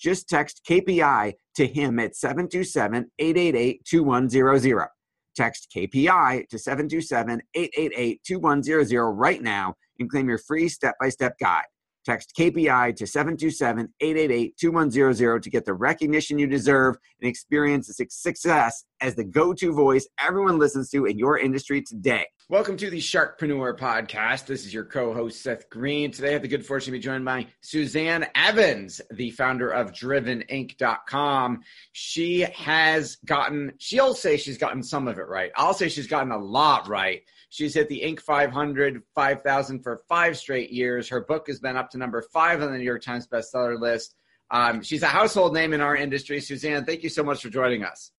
Just 0.00 0.28
text 0.28 0.62
KPI 0.68 1.34
to 1.56 1.66
him 1.66 1.98
at 1.98 2.16
727 2.16 3.10
888 3.18 3.84
2100. 3.84 4.88
Text 5.36 5.68
KPI 5.74 6.48
to 6.48 6.58
727 6.58 7.40
888 7.54 8.20
2100 8.26 9.10
right 9.12 9.42
now 9.42 9.74
and 9.98 10.10
claim 10.10 10.28
your 10.28 10.38
free 10.38 10.68
step 10.68 10.94
by 10.98 11.08
step 11.08 11.34
guide. 11.38 11.66
Text 12.04 12.32
KPI 12.36 12.96
to 12.96 13.06
727 13.06 13.92
888 14.00 14.56
2100 14.58 15.42
to 15.42 15.50
get 15.50 15.64
the 15.66 15.74
recognition 15.74 16.38
you 16.38 16.46
deserve 16.46 16.96
and 17.20 17.28
experience 17.28 17.86
the 17.86 18.06
success 18.08 18.84
as 19.00 19.14
the 19.14 19.24
go 19.24 19.52
to 19.54 19.72
voice 19.72 20.06
everyone 20.18 20.58
listens 20.58 20.90
to 20.90 21.06
in 21.06 21.18
your 21.18 21.38
industry 21.38 21.82
today. 21.82 22.26
Welcome 22.48 22.76
to 22.78 22.90
the 22.90 22.98
Sharkpreneur 22.98 23.78
Podcast. 23.78 24.46
This 24.46 24.66
is 24.66 24.74
your 24.74 24.84
co 24.84 25.14
host, 25.14 25.42
Seth 25.42 25.70
Green. 25.70 26.10
Today 26.10 26.30
I 26.30 26.32
have 26.32 26.42
the 26.42 26.48
good 26.48 26.66
fortune 26.66 26.92
to 26.92 26.98
be 26.98 27.02
joined 27.02 27.24
by 27.24 27.46
Suzanne 27.60 28.26
Evans, 28.34 29.00
the 29.12 29.30
founder 29.30 29.70
of 29.70 29.92
DrivenInc.com. 29.92 31.60
She 31.92 32.40
has 32.40 33.16
gotten, 33.24 33.72
she'll 33.78 34.14
say 34.14 34.36
she's 34.36 34.58
gotten 34.58 34.82
some 34.82 35.06
of 35.06 35.18
it 35.18 35.28
right. 35.28 35.52
I'll 35.56 35.74
say 35.74 35.88
she's 35.88 36.08
gotten 36.08 36.32
a 36.32 36.38
lot 36.38 36.88
right. 36.88 37.22
She's 37.50 37.74
hit 37.74 37.88
the 37.88 38.02
Inc. 38.04 38.20
500, 38.20 39.02
5,000 39.14 39.82
for 39.82 40.02
five 40.08 40.36
straight 40.36 40.70
years. 40.70 41.08
Her 41.08 41.20
book 41.20 41.46
has 41.48 41.60
been 41.60 41.76
up 41.76 41.90
to 41.90 41.98
number 41.98 42.22
five 42.32 42.62
on 42.62 42.72
the 42.72 42.78
New 42.78 42.84
York 42.84 43.02
Times 43.02 43.26
bestseller 43.26 43.78
list. 43.78 44.14
Um, 44.50 44.82
she's 44.82 45.02
a 45.02 45.06
household 45.06 45.54
name 45.54 45.72
in 45.72 45.80
our 45.80 45.96
industry. 45.96 46.40
Suzanne, 46.40 46.84
thank 46.84 47.02
you 47.02 47.08
so 47.08 47.22
much 47.22 47.42
for 47.42 47.48
joining 47.48 47.84
us. 47.84 48.10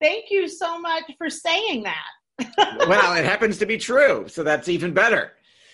Thank 0.00 0.30
you 0.30 0.48
so 0.48 0.80
much 0.80 1.04
for 1.18 1.28
saying 1.28 1.84
that. 1.84 2.48
well, 2.86 3.14
it 3.14 3.24
happens 3.24 3.58
to 3.58 3.66
be 3.66 3.76
true, 3.78 4.26
so 4.28 4.42
that's 4.42 4.68
even 4.68 4.92
better. 4.92 5.32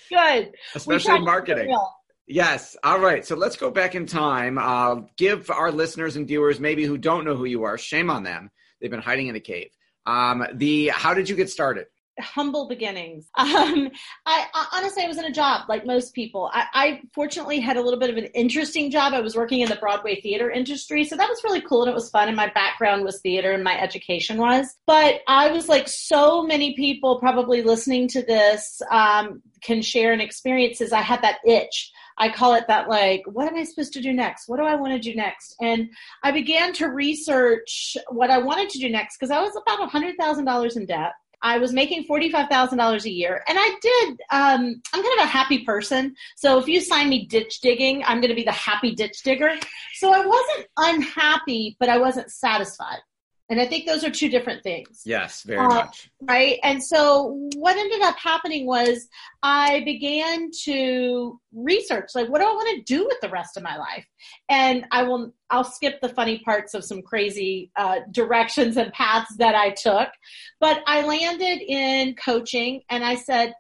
Good. 0.08 0.52
Especially 0.74 1.20
marketing. 1.20 1.76
Yes. 2.26 2.76
All 2.82 2.98
right. 2.98 3.24
So 3.24 3.36
let's 3.36 3.56
go 3.56 3.70
back 3.70 3.94
in 3.94 4.06
time. 4.06 4.56
Uh, 4.56 5.02
give 5.16 5.50
our 5.50 5.70
listeners 5.70 6.16
and 6.16 6.26
viewers, 6.26 6.58
maybe 6.58 6.84
who 6.84 6.96
don't 6.96 7.24
know 7.24 7.36
who 7.36 7.44
you 7.44 7.64
are, 7.64 7.76
shame 7.76 8.08
on 8.08 8.22
them. 8.22 8.50
They've 8.80 8.90
been 8.90 9.02
hiding 9.02 9.26
in 9.26 9.36
a 9.36 9.40
cave. 9.40 9.70
Um, 10.06 10.46
the 10.54 10.88
how 10.88 11.14
did 11.14 11.28
you 11.28 11.36
get 11.36 11.50
started? 11.50 11.86
Humble 12.20 12.68
beginnings. 12.68 13.26
Um, 13.54 13.90
I, 14.26 14.46
I, 14.52 14.66
honestly, 14.72 15.04
I 15.04 15.06
was 15.06 15.18
in 15.18 15.26
a 15.26 15.30
job 15.30 15.68
like 15.68 15.86
most 15.86 16.12
people. 16.12 16.50
I, 16.52 16.66
I, 16.74 17.00
fortunately 17.12 17.60
had 17.60 17.76
a 17.76 17.80
little 17.80 18.00
bit 18.00 18.10
of 18.10 18.16
an 18.16 18.24
interesting 18.26 18.90
job. 18.90 19.12
I 19.12 19.20
was 19.20 19.36
working 19.36 19.60
in 19.60 19.68
the 19.68 19.76
Broadway 19.76 20.20
theater 20.20 20.50
industry, 20.50 21.04
so 21.04 21.16
that 21.16 21.28
was 21.28 21.42
really 21.44 21.60
cool 21.60 21.82
and 21.82 21.90
it 21.90 21.94
was 21.94 22.10
fun. 22.10 22.28
And 22.28 22.36
my 22.36 22.48
background 22.48 23.04
was 23.04 23.20
theater, 23.20 23.52
and 23.52 23.62
my 23.62 23.78
education 23.80 24.38
was. 24.38 24.76
But 24.86 25.20
I 25.28 25.50
was 25.50 25.68
like 25.68 25.88
so 25.88 26.42
many 26.42 26.74
people 26.74 27.20
probably 27.20 27.62
listening 27.62 28.08
to 28.08 28.22
this 28.22 28.82
um, 28.90 29.40
can 29.62 29.82
share 29.82 30.12
an 30.12 30.20
experiences. 30.20 30.92
I 30.92 31.00
had 31.00 31.22
that 31.22 31.38
itch. 31.46 31.92
I 32.16 32.28
call 32.28 32.54
it 32.54 32.64
that 32.68 32.88
like, 32.88 33.22
what 33.26 33.48
am 33.48 33.56
I 33.56 33.64
supposed 33.64 33.92
to 33.94 34.00
do 34.00 34.12
next? 34.12 34.48
What 34.48 34.58
do 34.58 34.64
I 34.64 34.76
want 34.76 34.92
to 34.92 34.98
do 34.98 35.16
next? 35.16 35.56
And 35.60 35.90
I 36.22 36.30
began 36.30 36.72
to 36.74 36.86
research 36.86 37.96
what 38.08 38.30
I 38.30 38.38
wanted 38.38 38.70
to 38.70 38.78
do 38.78 38.88
next 38.88 39.16
because 39.16 39.30
I 39.30 39.40
was 39.40 39.56
about 39.56 39.82
a 39.82 39.86
hundred 39.86 40.16
thousand 40.18 40.44
dollars 40.44 40.76
in 40.76 40.86
debt. 40.86 41.12
I 41.42 41.58
was 41.58 41.72
making 41.72 42.06
$45,000 42.06 43.04
a 43.04 43.10
year. 43.10 43.42
And 43.48 43.58
I 43.60 43.70
did, 43.80 44.10
um, 44.30 44.82
I'm 44.92 45.02
kind 45.02 45.20
of 45.20 45.24
a 45.24 45.30
happy 45.30 45.64
person. 45.64 46.14
So 46.36 46.58
if 46.58 46.66
you 46.66 46.80
sign 46.80 47.08
me 47.08 47.26
ditch 47.26 47.60
digging, 47.60 48.02
I'm 48.04 48.20
going 48.20 48.30
to 48.30 48.36
be 48.36 48.44
the 48.44 48.52
happy 48.52 48.94
ditch 48.94 49.22
digger. 49.22 49.56
So 49.94 50.12
I 50.12 50.24
wasn't 50.24 50.66
unhappy, 50.76 51.76
but 51.78 51.88
I 51.88 51.98
wasn't 51.98 52.30
satisfied. 52.30 53.00
And 53.50 53.60
I 53.60 53.66
think 53.66 53.86
those 53.86 54.04
are 54.04 54.10
two 54.10 54.30
different 54.30 54.62
things. 54.62 55.02
Yes, 55.04 55.42
very 55.42 55.58
uh, 55.58 55.68
much. 55.68 56.10
Right. 56.22 56.58
And 56.62 56.82
so 56.82 57.48
what 57.56 57.76
ended 57.76 58.00
up 58.00 58.16
happening 58.16 58.66
was 58.66 59.06
I 59.42 59.82
began 59.84 60.50
to 60.64 61.38
research 61.52 62.10
like 62.14 62.28
what 62.30 62.40
do 62.40 62.46
I 62.46 62.52
want 62.52 62.78
to 62.78 62.82
do 62.84 63.04
with 63.04 63.20
the 63.20 63.28
rest 63.28 63.58
of 63.58 63.62
my 63.62 63.76
life? 63.76 64.06
And 64.48 64.86
I 64.90 65.02
will 65.02 65.34
I'll 65.50 65.64
skip 65.64 66.00
the 66.00 66.08
funny 66.08 66.38
parts 66.38 66.72
of 66.72 66.84
some 66.84 67.02
crazy 67.02 67.70
uh, 67.76 68.00
directions 68.10 68.78
and 68.78 68.92
paths 68.92 69.36
that 69.36 69.54
I 69.54 69.70
took, 69.70 70.08
but 70.58 70.82
I 70.86 71.06
landed 71.06 71.60
in 71.60 72.14
coaching 72.14 72.82
and 72.88 73.04
I 73.04 73.16
said, 73.16 73.52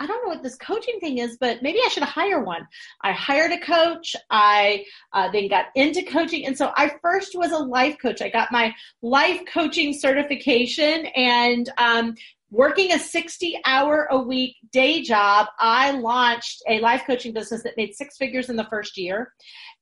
I 0.00 0.06
don't 0.06 0.24
know 0.24 0.30
what 0.30 0.42
this 0.42 0.56
coaching 0.56 0.98
thing 0.98 1.18
is, 1.18 1.36
but 1.38 1.62
maybe 1.62 1.78
I 1.84 1.88
should 1.88 2.02
hire 2.02 2.42
one. 2.42 2.66
I 3.02 3.12
hired 3.12 3.52
a 3.52 3.60
coach. 3.60 4.16
I 4.30 4.84
uh, 5.12 5.30
then 5.30 5.48
got 5.48 5.66
into 5.74 6.02
coaching. 6.02 6.46
And 6.46 6.56
so 6.56 6.72
I 6.74 6.92
first 7.02 7.32
was 7.34 7.52
a 7.52 7.58
life 7.58 7.98
coach. 8.00 8.22
I 8.22 8.30
got 8.30 8.50
my 8.50 8.74
life 9.02 9.42
coaching 9.52 9.92
certification 9.92 11.06
and 11.14 11.70
um, 11.76 12.14
working 12.50 12.92
a 12.92 12.98
60 12.98 13.60
hour 13.64 14.08
a 14.10 14.18
week 14.18 14.56
day 14.72 15.02
job, 15.02 15.48
I 15.58 15.92
launched 15.92 16.62
a 16.68 16.80
life 16.80 17.04
coaching 17.06 17.32
business 17.32 17.62
that 17.62 17.76
made 17.76 17.94
six 17.94 18.16
figures 18.16 18.48
in 18.48 18.56
the 18.56 18.64
first 18.64 18.96
year 18.96 19.32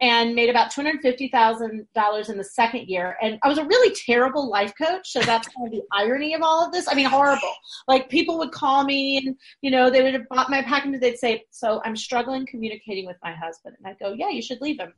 and 0.01 0.34
made 0.34 0.49
about 0.49 0.71
$250,000 0.73 2.28
in 2.28 2.39
the 2.39 2.45
second 2.45 2.89
year. 2.89 3.17
And 3.21 3.39
I 3.43 3.49
was 3.49 3.59
a 3.59 3.65
really 3.65 3.95
terrible 4.07 4.49
life 4.49 4.73
coach. 4.81 5.11
So 5.11 5.21
that's 5.21 5.49
kind 5.49 5.67
of 5.67 5.73
the 5.73 5.83
irony 5.93 6.34
of 6.34 6.43
all 6.43 6.65
of 6.65 6.73
this. 6.73 6.87
I 6.89 6.95
mean, 6.95 7.07
horrible. 7.07 7.53
Like 7.89 8.09
people 8.09 8.39
would 8.39 8.53
call 8.53 8.84
me 8.84 9.19
and, 9.19 9.37
you 9.62 9.71
know, 9.71 9.91
they 9.91 10.03
would 10.03 10.15
have 10.15 10.28
bought 10.28 10.51
my 10.51 10.62
package. 10.62 11.01
They'd 11.01 11.19
say, 11.19 11.45
so 11.51 11.81
I'm 11.84 11.97
struggling 11.97 12.47
communicating 12.47 13.07
with 13.07 13.17
my 13.23 13.33
husband. 13.33 13.77
And 13.78 13.87
I'd 13.87 13.99
go, 13.99 14.12
yeah, 14.12 14.28
you 14.28 14.43
should 14.43 14.61
leave 14.61 14.78
him. 14.78 14.93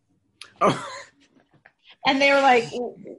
Oh. 0.60 0.86
And 2.06 2.20
they 2.20 2.30
were 2.32 2.40
like, 2.40 2.64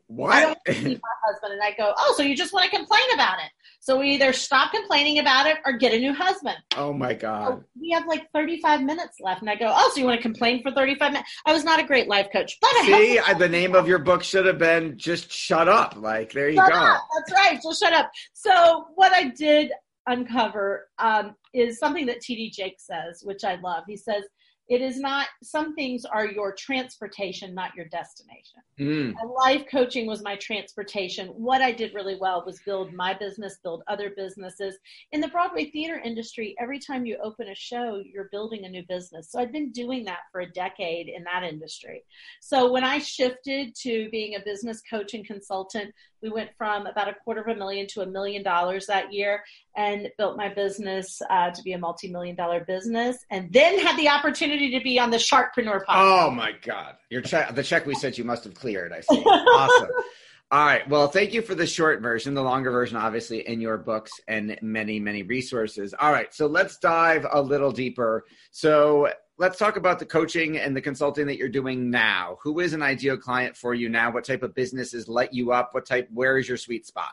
"What?" 0.07 0.33
I 0.33 0.41
don't 0.41 0.59
to 0.65 0.73
my 0.73 1.15
husband. 1.25 1.53
And 1.53 1.61
I 1.61 1.71
go, 1.77 1.93
"Oh, 1.97 2.13
so 2.17 2.23
you 2.23 2.35
just 2.35 2.51
want 2.51 2.69
to 2.69 2.75
complain 2.75 3.03
about 3.13 3.37
it? 3.39 3.51
So 3.79 3.99
we 3.99 4.09
either 4.11 4.33
stop 4.33 4.71
complaining 4.71 5.19
about 5.19 5.45
it 5.45 5.57
or 5.65 5.73
get 5.73 5.93
a 5.93 5.99
new 5.99 6.13
husband." 6.13 6.57
Oh 6.75 6.91
my 6.91 7.13
god! 7.13 7.47
So 7.47 7.63
we 7.79 7.91
have 7.91 8.07
like 8.07 8.27
35 8.33 8.81
minutes 8.81 9.17
left, 9.19 9.41
and 9.41 9.49
I 9.49 9.55
go, 9.55 9.71
"Oh, 9.75 9.91
so 9.93 9.99
you 9.99 10.05
want 10.05 10.17
to 10.17 10.21
complain 10.21 10.63
for 10.63 10.71
35 10.71 11.11
minutes?" 11.11 11.31
I 11.45 11.53
was 11.53 11.63
not 11.63 11.79
a 11.79 11.83
great 11.83 12.07
life 12.07 12.29
coach, 12.33 12.57
but 12.59 12.71
see, 12.85 13.19
the 13.37 13.49
name 13.49 13.75
of 13.75 13.87
your 13.87 13.99
book 13.99 14.23
should 14.23 14.45
have 14.45 14.57
been 14.57 14.97
"Just 14.97 15.31
Shut 15.31 15.67
Up." 15.67 15.95
Like 15.95 16.31
there 16.31 16.49
you 16.49 16.55
shut 16.55 16.71
go. 16.71 16.77
Up. 16.77 17.07
That's 17.15 17.31
right. 17.33 17.59
Just 17.61 17.81
shut 17.81 17.93
up. 17.93 18.11
So 18.33 18.87
what 18.95 19.11
I 19.13 19.29
did 19.29 19.71
uncover 20.07 20.89
um, 20.97 21.35
is 21.53 21.79
something 21.79 22.05
that 22.07 22.21
TD 22.21 22.51
Jakes 22.51 22.87
says, 22.87 23.21
which 23.23 23.43
I 23.43 23.55
love. 23.55 23.83
He 23.87 23.97
says 23.97 24.23
it 24.69 24.81
is 24.81 24.99
not 24.99 25.27
some 25.44 25.75
things 25.75 26.05
are 26.05 26.25
your 26.25 26.53
transportation 26.53 27.53
not 27.53 27.75
your 27.75 27.85
destination. 27.85 28.61
Mm. 28.79 29.13
life 29.35 29.66
coaching 29.69 30.07
was 30.07 30.23
my 30.23 30.35
transportation. 30.38 31.27
What 31.29 31.61
i 31.61 31.72
did 31.72 31.94
really 31.94 32.17
well 32.19 32.43
was 32.46 32.61
build 32.66 32.93
my 32.93 33.13
business 33.13 33.59
build 33.63 33.84
other 33.87 34.11
businesses. 34.16 34.78
In 35.11 35.22
the 35.22 35.28
broadway 35.28 35.66
theater 35.72 35.99
industry 36.03 36.55
every 36.59 36.79
time 36.79 37.05
you 37.05 37.17
open 37.23 37.49
a 37.49 37.55
show 37.55 38.02
you're 38.05 38.29
building 38.31 38.66
a 38.66 38.69
new 38.69 38.84
business. 38.87 39.31
So 39.31 39.40
i've 39.40 39.52
been 39.52 39.72
doing 39.72 40.05
that 40.05 40.19
for 40.31 40.41
a 40.41 40.52
decade 40.52 41.09
in 41.09 41.23
that 41.25 41.43
industry. 41.43 42.03
So 42.40 42.72
when 42.72 42.84
i 42.84 42.99
shifted 42.99 43.75
to 43.81 44.09
being 44.09 44.35
a 44.35 44.43
business 44.43 44.81
coach 44.90 45.13
and 45.13 45.25
consultant 45.25 45.93
we 46.22 46.29
went 46.29 46.52
from 46.58 46.85
about 46.85 47.09
a 47.09 47.16
quarter 47.23 47.41
of 47.41 47.47
a 47.47 47.55
million 47.55 47.87
to 47.87 48.02
a 48.02 48.05
million 48.05 48.43
dollars 48.43 48.85
that 48.85 49.11
year 49.11 49.43
and 49.76 50.09
built 50.18 50.38
my 50.38 50.50
business 50.50 51.22
uh, 51.29 51.50
to 51.52 51.62
be 51.64 51.73
a 51.73 51.78
multi-million 51.78 52.35
dollar 52.35 52.64
business 52.66 53.18
and 53.29 53.52
then 53.53 53.79
had 53.79 53.97
the 53.97 54.09
opportunity 54.09 54.70
to 54.72 54.84
be 54.84 55.00
on 55.00 55.09
the 55.09 55.18
sharkpreneur 55.18 55.84
podcast 55.85 56.28
oh 56.28 56.32
my 56.32 56.52
god 56.64 56.96
your 57.09 57.22
check 57.22 57.53
the 57.56 57.64
check 57.64 57.85
we 57.85 57.96
sent 57.96 58.18
you 58.18 58.23
must 58.23 58.44
have 58.44 58.53
cleared 58.53 58.91
i 58.91 59.00
see 59.00 59.18
awesome 59.18 59.90
all 60.52 60.66
right 60.66 60.88
well 60.90 61.08
thank 61.08 61.34
you 61.34 61.41
for 61.41 61.56
the 61.56 61.66
short 61.66 62.02
version 62.02 62.34
the 62.34 62.41
longer 62.41 62.72
version 62.72 62.97
obviously 62.97 63.47
in 63.47 63.62
your 63.62 63.78
books 63.78 64.12
and 64.28 64.58
many 64.62 65.00
many 65.00 65.23
resources 65.23 65.94
all 66.00 66.12
right 66.12 66.34
so 66.34 66.47
let's 66.47 66.78
dive 66.78 67.26
a 67.32 67.41
little 67.41 67.72
deeper 67.72 68.26
so 68.52 69.08
let's 69.41 69.58
talk 69.58 69.76
about 69.76 69.97
the 69.97 70.06
coaching 70.06 70.58
and 70.58 70.78
the 70.78 70.82
consulting 70.82 71.26
that 71.26 71.35
you're 71.35 71.50
doing 71.50 71.90
now. 71.90 72.38
Who 72.44 72.59
is 72.59 72.73
an 72.73 72.84
ideal 72.84 73.18
client 73.18 73.58
for 73.58 73.73
you 73.73 73.90
now? 73.90 74.12
What 74.12 74.23
type 74.23 74.44
of 74.44 74.53
businesses 74.53 75.08
light 75.08 75.34
you 75.34 75.52
up? 75.52 75.70
What 75.73 75.88
type? 75.88 76.08
Where 76.14 76.38
is 76.38 76.47
your 76.47 76.58
sweet 76.58 76.85
spot? 76.85 77.09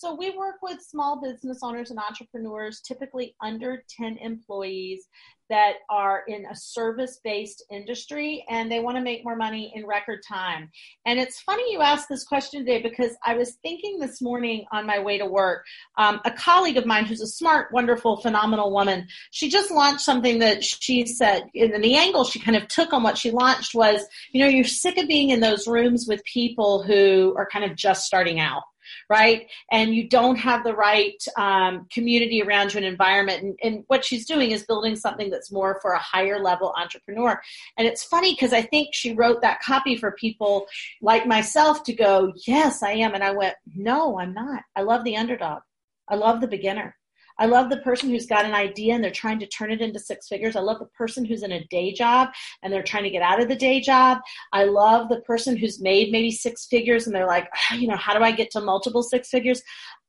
So 0.00 0.14
we 0.14 0.30
work 0.30 0.62
with 0.62 0.80
small 0.80 1.20
business 1.20 1.58
owners 1.62 1.90
and 1.90 1.98
entrepreneurs, 1.98 2.80
typically 2.80 3.36
under 3.42 3.84
10 3.98 4.16
employees 4.16 5.06
that 5.50 5.74
are 5.90 6.22
in 6.26 6.46
a 6.46 6.56
service-based 6.56 7.62
industry 7.70 8.42
and 8.48 8.72
they 8.72 8.80
want 8.80 8.96
to 8.96 9.02
make 9.02 9.22
more 9.24 9.36
money 9.36 9.70
in 9.74 9.86
record 9.86 10.20
time. 10.26 10.70
And 11.04 11.20
it's 11.20 11.42
funny 11.42 11.70
you 11.70 11.82
asked 11.82 12.08
this 12.08 12.24
question 12.24 12.64
today 12.64 12.80
because 12.80 13.14
I 13.26 13.34
was 13.34 13.58
thinking 13.62 13.98
this 13.98 14.22
morning 14.22 14.64
on 14.72 14.86
my 14.86 15.00
way 15.00 15.18
to 15.18 15.26
work, 15.26 15.66
um, 15.98 16.18
a 16.24 16.30
colleague 16.30 16.78
of 16.78 16.86
mine 16.86 17.04
who's 17.04 17.20
a 17.20 17.26
smart, 17.26 17.70
wonderful, 17.70 18.22
phenomenal 18.22 18.72
woman, 18.72 19.06
she 19.32 19.50
just 19.50 19.70
launched 19.70 20.00
something 20.00 20.38
that 20.38 20.64
she 20.64 21.04
said, 21.04 21.42
and 21.54 21.84
the 21.84 21.96
angle 21.96 22.24
she 22.24 22.40
kind 22.40 22.56
of 22.56 22.68
took 22.68 22.94
on 22.94 23.02
what 23.02 23.18
she 23.18 23.32
launched 23.32 23.74
was, 23.74 24.02
you 24.32 24.40
know, 24.42 24.48
you're 24.48 24.64
sick 24.64 24.96
of 24.96 25.06
being 25.06 25.28
in 25.28 25.40
those 25.40 25.68
rooms 25.68 26.06
with 26.08 26.24
people 26.24 26.82
who 26.82 27.34
are 27.36 27.46
kind 27.52 27.70
of 27.70 27.76
just 27.76 28.06
starting 28.06 28.40
out 28.40 28.62
right? 29.08 29.48
And 29.70 29.94
you 29.94 30.08
don't 30.08 30.36
have 30.36 30.64
the 30.64 30.74
right 30.74 31.22
um, 31.36 31.86
community 31.92 32.42
around 32.42 32.74
you 32.74 32.78
and 32.78 32.86
environment. 32.86 33.42
And, 33.42 33.58
and 33.62 33.84
what 33.88 34.04
she's 34.04 34.26
doing 34.26 34.50
is 34.50 34.64
building 34.64 34.96
something 34.96 35.30
that's 35.30 35.52
more 35.52 35.78
for 35.80 35.92
a 35.92 35.98
higher 35.98 36.38
level 36.38 36.74
entrepreneur. 36.76 37.40
And 37.76 37.86
it's 37.86 38.04
funny 38.04 38.32
because 38.32 38.52
I 38.52 38.62
think 38.62 38.88
she 38.92 39.14
wrote 39.14 39.42
that 39.42 39.60
copy 39.62 39.96
for 39.96 40.12
people 40.12 40.66
like 41.02 41.26
myself 41.26 41.82
to 41.84 41.92
go, 41.92 42.32
yes, 42.46 42.82
I 42.82 42.92
am. 42.92 43.14
And 43.14 43.24
I 43.24 43.32
went, 43.32 43.54
no, 43.74 44.18
I'm 44.18 44.34
not. 44.34 44.62
I 44.76 44.82
love 44.82 45.04
the 45.04 45.16
underdog. 45.16 45.62
I 46.08 46.16
love 46.16 46.40
the 46.40 46.48
beginner. 46.48 46.96
I 47.40 47.46
love 47.46 47.70
the 47.70 47.78
person 47.78 48.10
who's 48.10 48.26
got 48.26 48.44
an 48.44 48.54
idea 48.54 48.94
and 48.94 49.02
they're 49.02 49.10
trying 49.10 49.38
to 49.40 49.46
turn 49.46 49.72
it 49.72 49.80
into 49.80 49.98
six 49.98 50.28
figures. 50.28 50.56
I 50.56 50.60
love 50.60 50.78
the 50.78 50.86
person 50.86 51.24
who's 51.24 51.42
in 51.42 51.52
a 51.52 51.64
day 51.64 51.92
job 51.92 52.28
and 52.62 52.72
they're 52.72 52.82
trying 52.82 53.04
to 53.04 53.10
get 53.10 53.22
out 53.22 53.40
of 53.40 53.48
the 53.48 53.56
day 53.56 53.80
job. 53.80 54.18
I 54.52 54.64
love 54.64 55.08
the 55.08 55.22
person 55.22 55.56
who's 55.56 55.80
made 55.80 56.12
maybe 56.12 56.30
six 56.30 56.66
figures 56.66 57.06
and 57.06 57.16
they're 57.16 57.26
like, 57.26 57.48
ah, 57.54 57.74
you 57.74 57.88
know, 57.88 57.96
how 57.96 58.16
do 58.16 58.22
I 58.22 58.30
get 58.30 58.50
to 58.52 58.60
multiple 58.60 59.02
six 59.02 59.30
figures? 59.30 59.62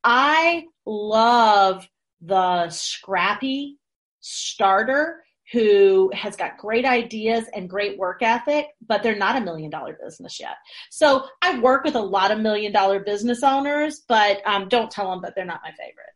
I 0.04 0.66
love 0.86 1.88
the 2.22 2.70
scrappy 2.70 3.78
starter 4.20 5.24
who 5.52 6.12
has 6.14 6.36
got 6.36 6.58
great 6.58 6.86
ideas 6.86 7.46
and 7.54 7.70
great 7.70 7.98
work 7.98 8.22
ethic, 8.22 8.68
but 8.88 9.04
they're 9.04 9.16
not 9.16 9.36
a 9.36 9.42
million 9.42 9.70
dollar 9.70 9.98
business 10.02 10.40
yet. 10.40 10.56
So 10.90 11.26
I 11.42 11.60
work 11.60 11.84
with 11.84 11.96
a 11.96 12.02
lot 12.02 12.32
of 12.32 12.40
million 12.40 12.72
dollar 12.72 13.02
business 13.02 13.44
owners, 13.44 14.04
but 14.08 14.42
um, 14.46 14.70
don't 14.70 14.92
tell 14.92 15.10
them 15.12 15.22
that 15.24 15.34
they're 15.36 15.46
not 15.46 15.62
my 15.64 15.72
favorite. 15.72 16.14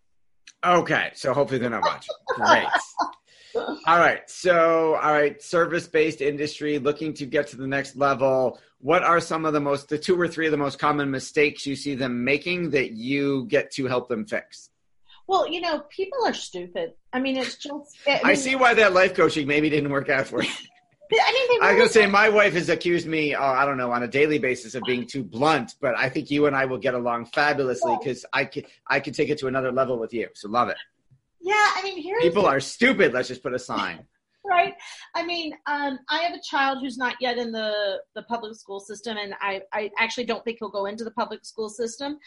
Okay, 0.66 1.12
so 1.14 1.34
hopefully 1.34 1.60
they're 1.60 1.70
not 1.70 1.84
watching. 1.84 2.16
Great. 2.30 2.68
all 3.88 4.00
right, 4.00 4.28
so 4.30 4.96
all 4.96 5.12
right, 5.12 5.42
service-based 5.42 6.22
industry 6.22 6.80
looking 6.80 7.14
to 7.14 7.26
get 7.26 7.48
to 7.48 7.58
the 7.58 7.68
next 7.68 7.96
level. 7.96 8.60
What 8.80 9.04
are 9.04 9.20
some 9.20 9.46
of 9.46 9.54
the 9.54 9.60
most, 9.60 9.90
the 9.90 9.98
two 9.98 10.20
or 10.20 10.28
three 10.28 10.48
of 10.48 10.52
the 10.52 10.58
most 10.58 10.80
common 10.80 11.12
mistakes 11.12 11.66
you 11.66 11.76
see 11.76 11.96
them 11.96 12.24
making 12.24 12.72
that 12.72 12.92
you 12.92 13.46
get 13.46 13.72
to 13.74 13.86
help 13.86 14.10
them 14.10 14.26
fix? 14.26 14.70
Well, 15.28 15.48
you 15.48 15.62
know, 15.62 15.84
people 15.90 16.20
are 16.26 16.34
stupid. 16.34 16.94
I 17.14 17.20
mean, 17.20 17.38
it's 17.38 17.56
just. 17.56 17.98
I, 18.08 18.12
mean, 18.12 18.22
I 18.24 18.34
see 18.34 18.56
why 18.56 18.74
that 18.76 18.94
life 18.94 19.16
coaching 19.16 19.48
maybe 19.48 19.70
didn't 19.70 19.90
work 19.92 20.10
out 20.10 20.28
for 20.28 20.44
you. 20.44 20.50
I 21.12 21.60
I 21.62 21.72
was 21.72 21.78
gonna 21.78 21.90
say 21.90 22.06
my 22.08 22.30
wife 22.30 22.54
has 22.54 22.70
accused 22.70 23.08
me. 23.08 23.36
Oh, 23.36 23.44
I 23.44 23.66
don't 23.66 23.78
know, 23.78 23.92
on 23.92 24.04
a 24.04 24.08
daily 24.08 24.40
basis 24.40 24.76
of 24.76 24.84
being 24.84 25.06
too 25.06 25.24
blunt, 25.24 25.76
but 25.80 25.96
I 25.98 26.10
think 26.10 26.32
you 26.32 26.48
and 26.48 26.56
I 26.56 26.66
will 26.66 26.78
get 26.78 26.94
along 26.94 27.28
fabulously 27.28 27.98
because 28.00 28.26
I 28.34 28.46
can 28.46 28.64
I 28.88 29.00
can 29.00 29.14
take 29.14 29.30
it 29.30 29.38
to 29.40 29.48
another 29.48 29.72
level 29.72 30.00
with 30.00 30.14
you. 30.14 30.30
So 30.34 30.50
love 30.50 30.70
it. 30.70 30.78
Yeah, 31.42 31.54
I 31.54 31.82
mean, 31.84 31.98
here 31.98 32.20
people 32.22 32.46
are 32.46 32.60
stupid. 32.60 33.14
Let's 33.14 33.28
just 33.28 33.44
put 33.44 33.54
a 33.54 33.60
sign 33.60 34.06
right? 34.48 34.74
I 35.16 35.26
mean, 35.26 35.54
um, 35.66 36.00
I 36.10 36.20
have 36.20 36.34
a 36.34 36.42
child 36.42 36.80
who's 36.82 36.98
not 36.98 37.16
yet 37.20 37.38
in 37.38 37.52
the, 37.52 38.00
the 38.16 38.24
public 38.24 38.56
school 38.56 38.80
system, 38.80 39.18
and 39.18 39.34
I, 39.42 39.62
I 39.74 39.92
actually 40.00 40.26
don't 40.26 40.44
think 40.44 40.58
he'll 40.60 40.70
go 40.70 40.86
into 40.86 41.04
the 41.04 41.12
public 41.12 41.46
school 41.46 41.70
system. 41.70 42.18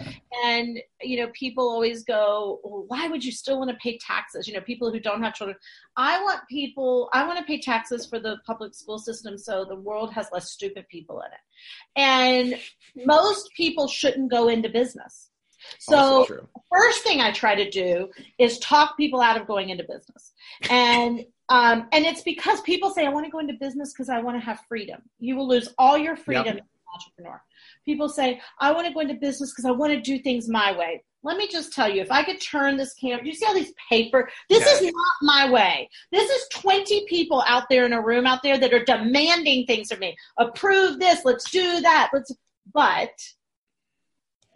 And, 0.45 0.79
you 1.03 1.19
know, 1.19 1.31
people 1.33 1.69
always 1.69 2.05
go, 2.05 2.61
well, 2.65 2.85
why 2.89 3.09
would 3.09 3.25
you 3.25 3.33
still 3.33 3.59
want 3.59 3.71
to 3.71 3.77
pay 3.77 3.99
taxes? 3.99 4.47
You 4.47 4.55
know, 4.55 4.61
people 4.61 4.93
who 4.93 5.01
don't 5.01 5.23
have 5.23 5.35
children. 5.35 5.57
I 5.97 6.23
want 6.23 6.41
people, 6.49 7.09
I 7.13 7.27
want 7.27 7.39
to 7.39 7.45
pay 7.45 7.61
taxes 7.61 8.07
for 8.07 8.19
the 8.19 8.37
public 8.47 8.75
school 8.75 8.99
system 8.99 9.39
so 9.39 9.65
the 9.65 9.77
world 9.77 10.13
has 10.13 10.29
less 10.33 10.51
stupid 10.51 10.87
people 10.89 11.21
in 11.21 11.27
it. 11.33 11.41
And 11.97 12.61
most 13.07 13.51
people 13.57 13.89
shouldn't 13.89 14.31
go 14.31 14.49
into 14.49 14.69
business. 14.69 15.31
So 15.79 16.25
first 16.73 17.03
thing 17.03 17.21
I 17.21 17.33
try 17.33 17.55
to 17.55 17.69
do 17.69 18.09
is 18.39 18.59
talk 18.59 18.97
people 18.97 19.21
out 19.21 19.41
of 19.41 19.47
going 19.47 19.71
into 19.71 19.85
business. 19.85 20.33
And 20.71 21.25
um, 21.49 21.89
and 21.93 22.05
it's 22.05 22.23
because 22.23 22.61
people 22.63 22.91
say, 22.91 23.07
I 23.07 23.11
want 23.11 23.25
to 23.27 23.31
go 23.31 23.39
into 23.39 23.55
business 23.55 23.93
because 23.93 24.09
I 24.09 24.21
want 24.21 24.37
to 24.39 24.45
have 24.45 24.61
freedom. 24.69 25.01
You 25.19 25.37
will 25.37 25.49
lose 25.49 25.69
all 25.79 25.97
your 25.97 26.17
freedom 26.17 26.45
yep. 26.47 26.55
as 26.57 26.61
an 26.61 26.67
entrepreneur. 26.95 27.43
People 27.85 28.09
say, 28.09 28.41
I 28.61 28.73
want 28.73 28.87
to 28.87 28.93
go 28.93 29.01
into 29.01 29.15
business 29.15 29.53
because 29.53 29.65
I 29.65 29.71
want 29.71 29.93
to 29.93 30.01
do 30.01 30.19
things 30.19 30.49
my 30.49 30.77
way. 30.77 31.03
Let 31.23 31.37
me 31.37 31.49
just 31.49 31.73
tell 31.73 31.89
you, 31.89 32.01
if 32.01 32.13
I 32.13 32.23
could 32.23 32.41
turn 32.41 32.77
this 32.77 32.95
camera, 32.95 33.23
do 33.23 33.29
you 33.29 33.35
see 33.35 33.47
all 33.47 33.55
these 33.55 33.73
paper? 33.91 34.31
This 34.49 34.61
yes. 34.61 34.81
is 34.81 34.93
not 34.93 35.17
my 35.23 35.51
way. 35.51 35.89
This 36.13 36.31
is 36.31 36.47
20 36.53 37.07
people 37.07 37.43
out 37.47 37.65
there 37.69 37.87
in 37.87 37.93
a 37.93 38.01
room 38.01 38.25
out 38.25 38.43
there 38.43 38.59
that 38.59 38.73
are 38.73 38.85
demanding 38.85 39.67
things 39.67 39.91
from 39.91 40.01
me. 40.01 40.17
Approve 40.39 41.01
this, 41.01 41.25
let's 41.25 41.51
do 41.51 41.81
that. 41.81 42.11
Let's 42.13 42.33
but 42.73 43.11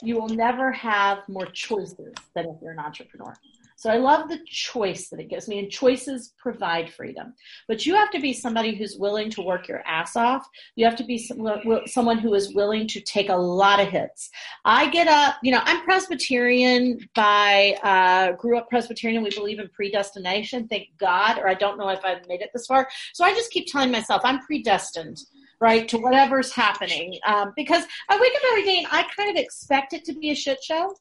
you 0.03 0.17
will 0.21 0.29
never 0.29 0.71
have 0.73 1.19
more 1.29 1.47
choices 1.47 2.15
than 2.35 2.47
if 2.47 2.57
you're 2.61 2.73
an 2.73 2.79
entrepreneur. 2.79 3.35
So 3.83 3.91
I 3.91 3.97
love 3.97 4.29
the 4.29 4.39
choice 4.47 5.09
that 5.09 5.19
it 5.19 5.29
gives 5.29 5.49
me, 5.49 5.59
and 5.59 5.69
choices 5.69 6.35
provide 6.39 6.89
freedom. 6.89 7.35
But 7.67 7.85
you 7.85 7.97
have 7.97 8.13
to 8.13 8.21
be 8.21 8.33
somebody 8.33 8.77
who's 8.77 8.97
willing 8.97 9.29
to 9.31 9.43
work 9.43 9.67
your 9.67 9.83
ass 9.85 10.15
off. 10.15 10.47
You 10.77 10.85
have 10.85 10.95
to 10.99 11.05
be 11.05 11.19
someone 11.19 12.19
who 12.19 12.35
is 12.35 12.55
willing 12.55 12.87
to 12.87 13.01
take 13.01 13.29
a 13.29 13.35
lot 13.35 13.81
of 13.81 13.89
hits. 13.89 14.31
I 14.65 14.89
get 14.89 15.09
up, 15.09 15.35
you 15.43 15.51
know, 15.51 15.63
I'm 15.65 15.83
Presbyterian 15.83 17.01
by, 17.17 17.77
uh, 17.83 18.37
grew 18.37 18.57
up 18.57 18.69
Presbyterian. 18.69 19.25
We 19.25 19.31
believe 19.31 19.59
in 19.59 19.69
predestination, 19.71 20.69
thank 20.69 20.87
God, 20.99 21.39
or 21.39 21.49
I 21.49 21.55
don't 21.55 21.77
know 21.77 21.89
if 21.89 22.05
I've 22.05 22.29
made 22.29 22.41
it 22.41 22.51
this 22.53 22.67
far. 22.67 22.89
So 23.15 23.25
I 23.25 23.35
just 23.35 23.51
keep 23.51 23.67
telling 23.67 23.91
myself 23.91 24.23
I'm 24.23 24.39
predestined 24.43 25.19
right 25.61 25.89
to 25.89 25.99
whatever's 25.99 26.53
happening 26.53 27.17
um, 27.25 27.53
because 27.55 27.85
i 28.09 28.21
wake 28.21 28.33
up 28.35 28.43
every 28.51 28.65
day 28.65 28.79
and 28.79 28.89
i 28.91 29.05
kind 29.17 29.31
of 29.31 29.37
expect 29.37 29.93
it 29.93 30.05
to 30.05 30.13
be 30.13 30.31
a 30.31 30.35
shit 30.35 30.59
show 30.61 30.93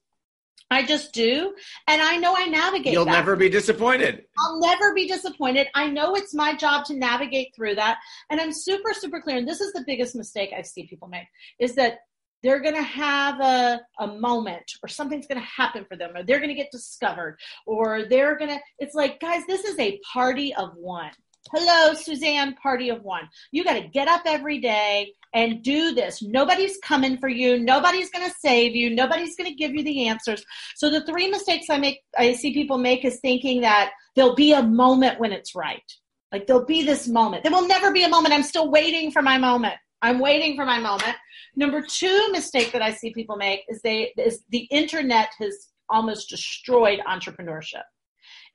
I 0.71 0.86
just 0.86 1.13
do. 1.13 1.53
And 1.88 2.01
I 2.01 2.15
know 2.15 2.33
I 2.36 2.45
navigate 2.45 2.94
You'll 2.94 3.06
that. 3.06 3.12
never 3.12 3.36
be 3.36 3.50
disappointed. 3.50 4.24
I'll 4.39 4.59
never 4.59 4.94
be 4.94 5.06
disappointed. 5.06 5.68
I 5.75 5.89
know 5.89 6.15
it's 6.15 6.33
my 6.33 6.56
job 6.56 6.86
to 6.86 6.94
navigate 6.94 7.53
through 7.53 7.75
that. 7.75 8.00
And 8.30 8.39
I'm 8.39 8.53
super, 8.53 8.94
super 8.94 9.21
clear. 9.21 9.36
And 9.38 9.48
this 9.48 9.59
is 9.59 9.74
the 9.74 9.83
biggest 9.86 10.15
mistake 10.15 10.53
I 10.57 10.62
see 10.62 10.88
people 10.88 11.09
make 11.09 11.27
is 11.59 11.75
that 11.75 12.00
they're 12.42 12.62
going 12.62 12.75
to 12.75 12.81
have 12.81 13.39
a, 13.42 13.81
a 14.00 14.07
moment 14.07 14.71
or 14.81 14.88
something's 14.88 15.27
going 15.27 15.39
to 15.39 15.45
happen 15.45 15.86
for 15.88 15.98
them 15.98 16.12
or 16.15 16.24
they're 16.24 16.39
going 16.39 16.50
to 16.50 16.55
get 16.55 16.72
discovered 16.72 17.38
or 17.67 18.05
they're 18.05 18.38
going 18.38 18.50
to, 18.50 18.60
it's 18.79 18.96
like, 18.96 19.20
guys, 19.20 19.43
this 19.48 19.65
is 19.65 19.77
a 19.77 20.00
party 20.12 20.55
of 20.55 20.72
one. 20.75 21.12
Hello, 21.50 21.93
Suzanne, 21.93 22.53
party 22.55 22.89
of 22.89 23.03
one. 23.03 23.27
You 23.51 23.63
got 23.63 23.74
to 23.74 23.88
get 23.88 24.07
up 24.07 24.21
every 24.25 24.60
day 24.60 25.13
and 25.33 25.63
do 25.63 25.93
this. 25.93 26.21
Nobody's 26.21 26.77
coming 26.83 27.17
for 27.17 27.29
you. 27.29 27.60
Nobody's 27.60 28.10
going 28.12 28.29
to 28.29 28.36
save 28.39 28.75
you. 28.75 28.89
Nobody's 28.89 29.36
going 29.36 29.50
to 29.50 29.55
give 29.55 29.74
you 29.74 29.83
the 29.83 30.07
answers. 30.07 30.43
So 30.75 30.89
the 30.89 31.05
three 31.05 31.29
mistakes 31.29 31.69
I 31.69 31.77
make, 31.77 32.01
I 32.17 32.33
see 32.33 32.53
people 32.53 32.77
make 32.77 33.03
is 33.05 33.19
thinking 33.21 33.62
that 33.62 33.91
there'll 34.15 34.36
be 34.36 34.53
a 34.53 34.63
moment 34.63 35.19
when 35.19 35.31
it's 35.31 35.55
right. 35.55 35.83
Like 36.31 36.48
there'll 36.48 36.65
be 36.65 36.83
this 36.83 37.07
moment. 37.07 37.43
There 37.43 37.51
will 37.51 37.67
never 37.67 37.91
be 37.91 38.03
a 38.03 38.10
moment. 38.10 38.33
I'm 38.33 38.43
still 38.43 38.69
waiting 38.69 39.12
for 39.12 39.21
my 39.21 39.38
moment. 39.38 39.75
I'm 40.01 40.19
waiting 40.19 40.55
for 40.55 40.65
my 40.65 40.79
moment. 40.79 41.15
Number 41.55 41.81
two 41.81 42.31
mistake 42.31 42.71
that 42.71 42.81
I 42.81 42.91
see 42.91 43.12
people 43.13 43.36
make 43.36 43.63
is 43.67 43.81
they 43.81 44.13
is 44.17 44.43
the 44.50 44.67
internet 44.71 45.29
has 45.39 45.67
almost 45.89 46.29
destroyed 46.29 47.00
entrepreneurship. 47.07 47.83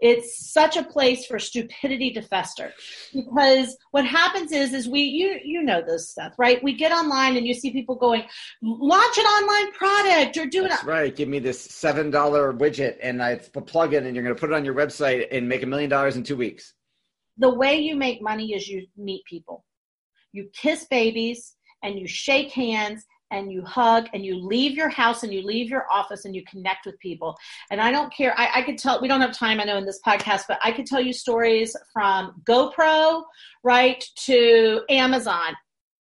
It's 0.00 0.52
such 0.52 0.76
a 0.76 0.84
place 0.84 1.24
for 1.24 1.38
stupidity 1.38 2.10
to 2.12 2.22
fester 2.22 2.72
because 3.14 3.76
what 3.92 4.06
happens 4.06 4.52
is, 4.52 4.74
is 4.74 4.86
we, 4.86 5.00
you, 5.00 5.38
you 5.42 5.62
know 5.62 5.80
this 5.80 6.10
stuff, 6.10 6.34
right? 6.38 6.62
We 6.62 6.74
get 6.74 6.92
online 6.92 7.36
and 7.36 7.46
you 7.46 7.54
see 7.54 7.70
people 7.70 7.94
going, 7.94 8.24
launch 8.62 9.16
an 9.16 9.24
online 9.24 9.72
product 9.72 10.36
or 10.36 10.46
do 10.46 10.66
it. 10.66 10.68
That's 10.68 10.84
right. 10.84 11.14
Give 11.14 11.28
me 11.28 11.38
this 11.38 11.66
$7 11.66 12.10
widget 12.12 12.96
and 13.02 13.22
I 13.22 13.36
plug 13.36 13.94
it 13.94 14.04
and 14.04 14.14
you're 14.14 14.24
going 14.24 14.34
to 14.34 14.40
put 14.40 14.50
it 14.50 14.54
on 14.54 14.66
your 14.66 14.74
website 14.74 15.28
and 15.32 15.48
make 15.48 15.62
a 15.62 15.66
million 15.66 15.88
dollars 15.88 16.16
in 16.16 16.24
two 16.24 16.36
weeks. 16.36 16.74
The 17.38 17.54
way 17.54 17.78
you 17.78 17.96
make 17.96 18.20
money 18.20 18.52
is 18.52 18.68
you 18.68 18.86
meet 18.96 19.24
people. 19.24 19.64
You 20.32 20.50
kiss 20.52 20.84
babies 20.84 21.54
and 21.82 21.98
you 21.98 22.06
shake 22.06 22.52
hands 22.52 23.04
and 23.30 23.50
you 23.50 23.62
hug 23.62 24.06
and 24.14 24.24
you 24.24 24.36
leave 24.36 24.76
your 24.76 24.88
house 24.88 25.22
and 25.22 25.32
you 25.32 25.42
leave 25.42 25.68
your 25.68 25.90
office 25.90 26.24
and 26.24 26.34
you 26.34 26.42
connect 26.44 26.86
with 26.86 26.98
people. 27.00 27.36
And 27.70 27.80
I 27.80 27.90
don't 27.90 28.12
care. 28.12 28.38
I, 28.38 28.60
I 28.60 28.62
could 28.62 28.78
tell, 28.78 29.00
we 29.00 29.08
don't 29.08 29.20
have 29.20 29.32
time, 29.32 29.60
I 29.60 29.64
know, 29.64 29.76
in 29.76 29.84
this 29.84 30.00
podcast, 30.06 30.42
but 30.48 30.58
I 30.62 30.72
could 30.72 30.86
tell 30.86 31.00
you 31.00 31.12
stories 31.12 31.76
from 31.92 32.42
GoPro, 32.48 33.22
right, 33.64 34.04
to 34.26 34.82
Amazon. 34.88 35.54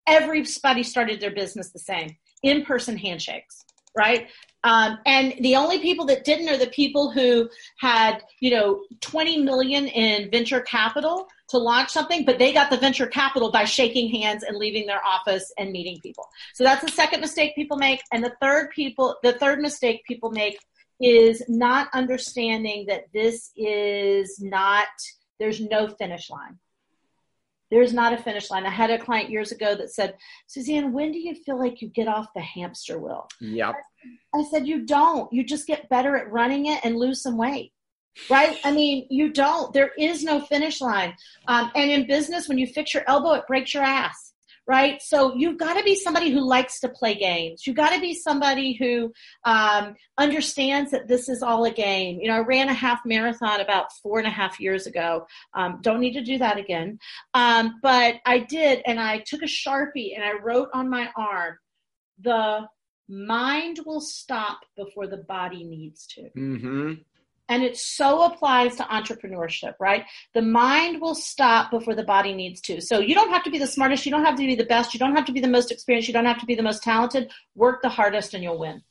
Everybody 0.08 0.84
started 0.84 1.20
their 1.20 1.34
business 1.34 1.72
the 1.72 1.80
same 1.80 2.16
in 2.44 2.64
person 2.64 2.96
handshakes, 2.96 3.66
right? 3.98 4.28
Um, 4.64 5.00
and 5.06 5.34
the 5.42 5.56
only 5.56 5.80
people 5.80 6.06
that 6.06 6.24
didn't 6.24 6.50
are 6.50 6.58
the 6.58 6.68
people 6.68 7.12
who 7.12 7.50
had, 7.80 8.24
you 8.40 8.52
know, 8.52 8.84
20 9.02 9.44
million 9.44 9.88
in 9.88 10.30
venture 10.32 10.62
capital 10.62 11.28
to 11.50 11.58
launch 11.58 11.90
something, 11.90 12.26
but 12.26 12.40
they 12.40 12.54
got 12.54 12.70
the 12.70 12.78
venture 12.78 13.08
capital 13.08 13.52
by 13.52 13.66
shaking 13.66 14.10
hands 14.10 14.44
and 14.44 14.58
leaving 14.58 14.88
their 14.88 15.04
office 15.06 15.54
and 15.58 15.72
meeting 15.72 16.00
people. 16.02 16.28
So 16.54 16.64
that's 16.64 16.84
the 16.84 16.92
second 16.92 17.22
mistake 17.22 17.56
people 17.56 17.78
make. 17.78 18.02
And 18.12 18.24
the 18.24 18.36
third 18.42 18.72
people, 18.72 19.16
the 19.24 19.34
third 19.34 19.60
mistake 19.60 20.04
people 20.06 20.32
make 20.32 20.60
is 21.00 21.44
not 21.48 21.90
understanding 21.94 22.86
that 22.88 23.06
this 23.14 23.52
is 23.56 24.40
not, 24.40 24.88
there's 25.40 25.62
no 25.62 25.88
finish 25.88 26.30
line. 26.30 26.58
There's 27.72 27.94
not 27.94 28.14
a 28.14 28.18
finish 28.18 28.50
line. 28.50 28.66
I 28.66 28.70
had 28.70 28.92
a 28.92 28.98
client 28.98 29.30
years 29.30 29.52
ago 29.52 29.76
that 29.76 29.90
said, 29.90 30.16
Suzanne, 30.48 30.94
when 30.94 31.12
do 31.12 31.20
you 31.20 31.36
feel 31.36 31.60
like 31.60 31.82
you 31.82 31.90
get 31.90 32.08
off 32.08 32.28
the 32.34 32.42
hamster 32.42 33.00
wheel? 33.00 33.28
Yep. 33.42 33.76
I 34.34 34.44
said, 34.44 34.68
you 34.68 34.86
don't. 34.86 35.32
You 35.34 35.44
just 35.44 35.68
get 35.68 35.90
better 35.90 36.16
at 36.16 36.32
running 36.32 36.68
it 36.68 36.80
and 36.84 36.96
lose 36.96 37.22
some 37.22 37.38
weight 37.38 37.74
right? 38.30 38.58
I 38.64 38.72
mean, 38.72 39.08
you 39.10 39.32
don't. 39.32 39.74
There 39.74 39.92
is 39.98 40.24
no 40.24 40.40
finish 40.40 40.82
line. 40.82 41.16
Um, 41.48 41.72
and 41.76 41.92
in 41.92 42.08
business, 42.08 42.48
when 42.48 42.58
you 42.58 42.68
fix 42.68 42.94
your 42.94 43.04
elbow, 43.08 43.34
it 43.34 43.48
breaks 43.48 43.74
your 43.74 43.84
ass, 43.84 44.34
right? 44.68 45.02
So 45.02 45.36
you've 45.36 45.58
got 45.58 45.78
to 45.78 45.84
be 45.84 45.96
somebody 45.96 46.32
who 46.32 46.48
likes 46.48 46.80
to 46.82 46.90
play 46.90 47.16
games. 47.16 47.68
You've 47.68 47.76
got 47.76 47.94
to 47.94 48.00
be 48.00 48.14
somebody 48.14 48.74
who 48.74 49.14
um, 49.44 49.96
understands 50.18 50.92
that 50.92 51.08
this 51.08 51.30
is 51.30 51.44
all 51.44 51.66
a 51.66 51.72
game. 51.72 52.20
You 52.20 52.30
know, 52.30 52.36
I 52.36 52.40
ran 52.40 52.70
a 52.70 52.74
half 52.74 53.02
marathon 53.06 53.62
about 53.62 53.92
four 54.02 54.20
and 54.20 54.28
a 54.28 54.32
half 54.32 54.60
years 54.60 54.88
ago. 54.88 55.28
Um, 55.54 55.80
don't 55.82 56.00
need 56.00 56.14
to 56.14 56.24
do 56.24 56.38
that 56.40 56.58
again. 56.58 57.00
Um, 57.34 57.80
but 57.82 58.16
I 58.26 58.40
did, 58.40 58.82
and 58.86 59.00
I 59.00 59.20
took 59.20 59.42
a 59.42 59.46
Sharpie 59.46 60.16
and 60.16 60.24
I 60.24 60.34
wrote 60.42 60.70
on 60.74 60.90
my 60.90 61.10
arm, 61.18 61.58
the 62.20 62.68
mind 63.08 63.80
will 63.86 64.02
stop 64.02 64.62
before 64.76 65.08
the 65.08 65.18
body 65.18 65.64
needs 65.64 66.08
to. 66.08 66.22
Mm-hmm. 66.36 66.94
And 67.48 67.64
it 67.64 67.78
so 67.78 68.24
applies 68.24 68.76
to 68.78 68.84
entrepreneurship, 68.84 69.74
right? 69.80 70.06
The 70.34 70.42
mind 70.42 71.00
will 71.00 71.14
stop 71.14 71.70
before 71.70 71.94
the 71.94 72.04
body 72.04 72.34
needs 72.34 72.60
to. 72.62 72.82
So 72.82 73.00
you 73.00 73.14
don't 73.14 73.30
have 73.30 73.44
to 73.44 73.52
be 73.52 73.60
the 73.60 73.68
smartest, 73.68 74.06
you 74.06 74.12
don't 74.12 74.26
have 74.26 74.36
to 74.36 74.46
be 74.46 74.56
the 74.56 74.66
best, 74.66 74.94
you 74.94 75.00
don't 75.00 75.16
have 75.16 75.26
to 75.26 75.32
be 75.32 75.42
the 75.42 75.48
most 75.48 75.72
experienced, 75.72 76.08
you 76.08 76.14
don't 76.14 76.26
have 76.26 76.40
to 76.40 76.46
be 76.46 76.56
the 76.56 76.64
most 76.64 76.82
talented. 76.82 77.32
Work 77.56 77.82
the 77.82 77.90
hardest 77.90 78.34
and 78.34 78.44
you'll 78.44 78.60
win. 78.60 78.82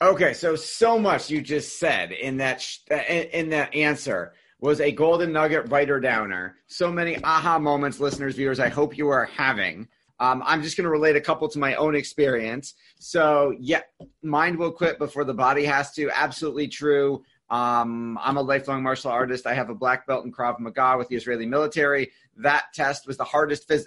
Okay, 0.00 0.34
so 0.34 0.56
so 0.56 0.98
much 0.98 1.30
you 1.30 1.40
just 1.42 1.78
said 1.78 2.12
in 2.12 2.36
that 2.36 2.60
sh- 2.60 2.78
in 3.08 3.48
that 3.50 3.74
answer 3.74 4.34
was 4.60 4.80
a 4.80 4.92
golden 4.92 5.32
nugget 5.32 5.70
writer 5.70 6.00
downer. 6.00 6.56
So 6.68 6.92
many 6.92 7.22
aha 7.22 7.58
moments, 7.58 8.00
listeners, 8.00 8.36
viewers. 8.36 8.60
I 8.60 8.68
hope 8.68 8.96
you 8.96 9.08
are 9.08 9.26
having. 9.26 9.88
Um, 10.20 10.42
I'm 10.46 10.62
just 10.62 10.76
going 10.76 10.84
to 10.84 10.90
relate 10.90 11.16
a 11.16 11.20
couple 11.20 11.48
to 11.48 11.58
my 11.58 11.74
own 11.74 11.94
experience. 11.94 12.74
So, 12.98 13.54
yeah, 13.58 13.80
mind 14.22 14.58
will 14.58 14.70
quit 14.70 14.98
before 14.98 15.24
the 15.24 15.34
body 15.34 15.64
has 15.64 15.92
to. 15.94 16.08
Absolutely 16.10 16.68
true. 16.68 17.22
Um, 17.50 18.18
I'm 18.22 18.36
a 18.36 18.42
lifelong 18.42 18.82
martial 18.82 19.10
artist. 19.10 19.46
I 19.46 19.54
have 19.54 19.70
a 19.70 19.74
black 19.74 20.06
belt 20.06 20.24
in 20.24 20.32
Krav 20.32 20.58
Maga 20.58 20.96
with 20.96 21.08
the 21.08 21.16
Israeli 21.16 21.46
military. 21.46 22.10
That 22.36 22.64
test 22.74 23.06
was 23.06 23.16
the 23.16 23.24
hardest. 23.24 23.68
Phys- 23.68 23.86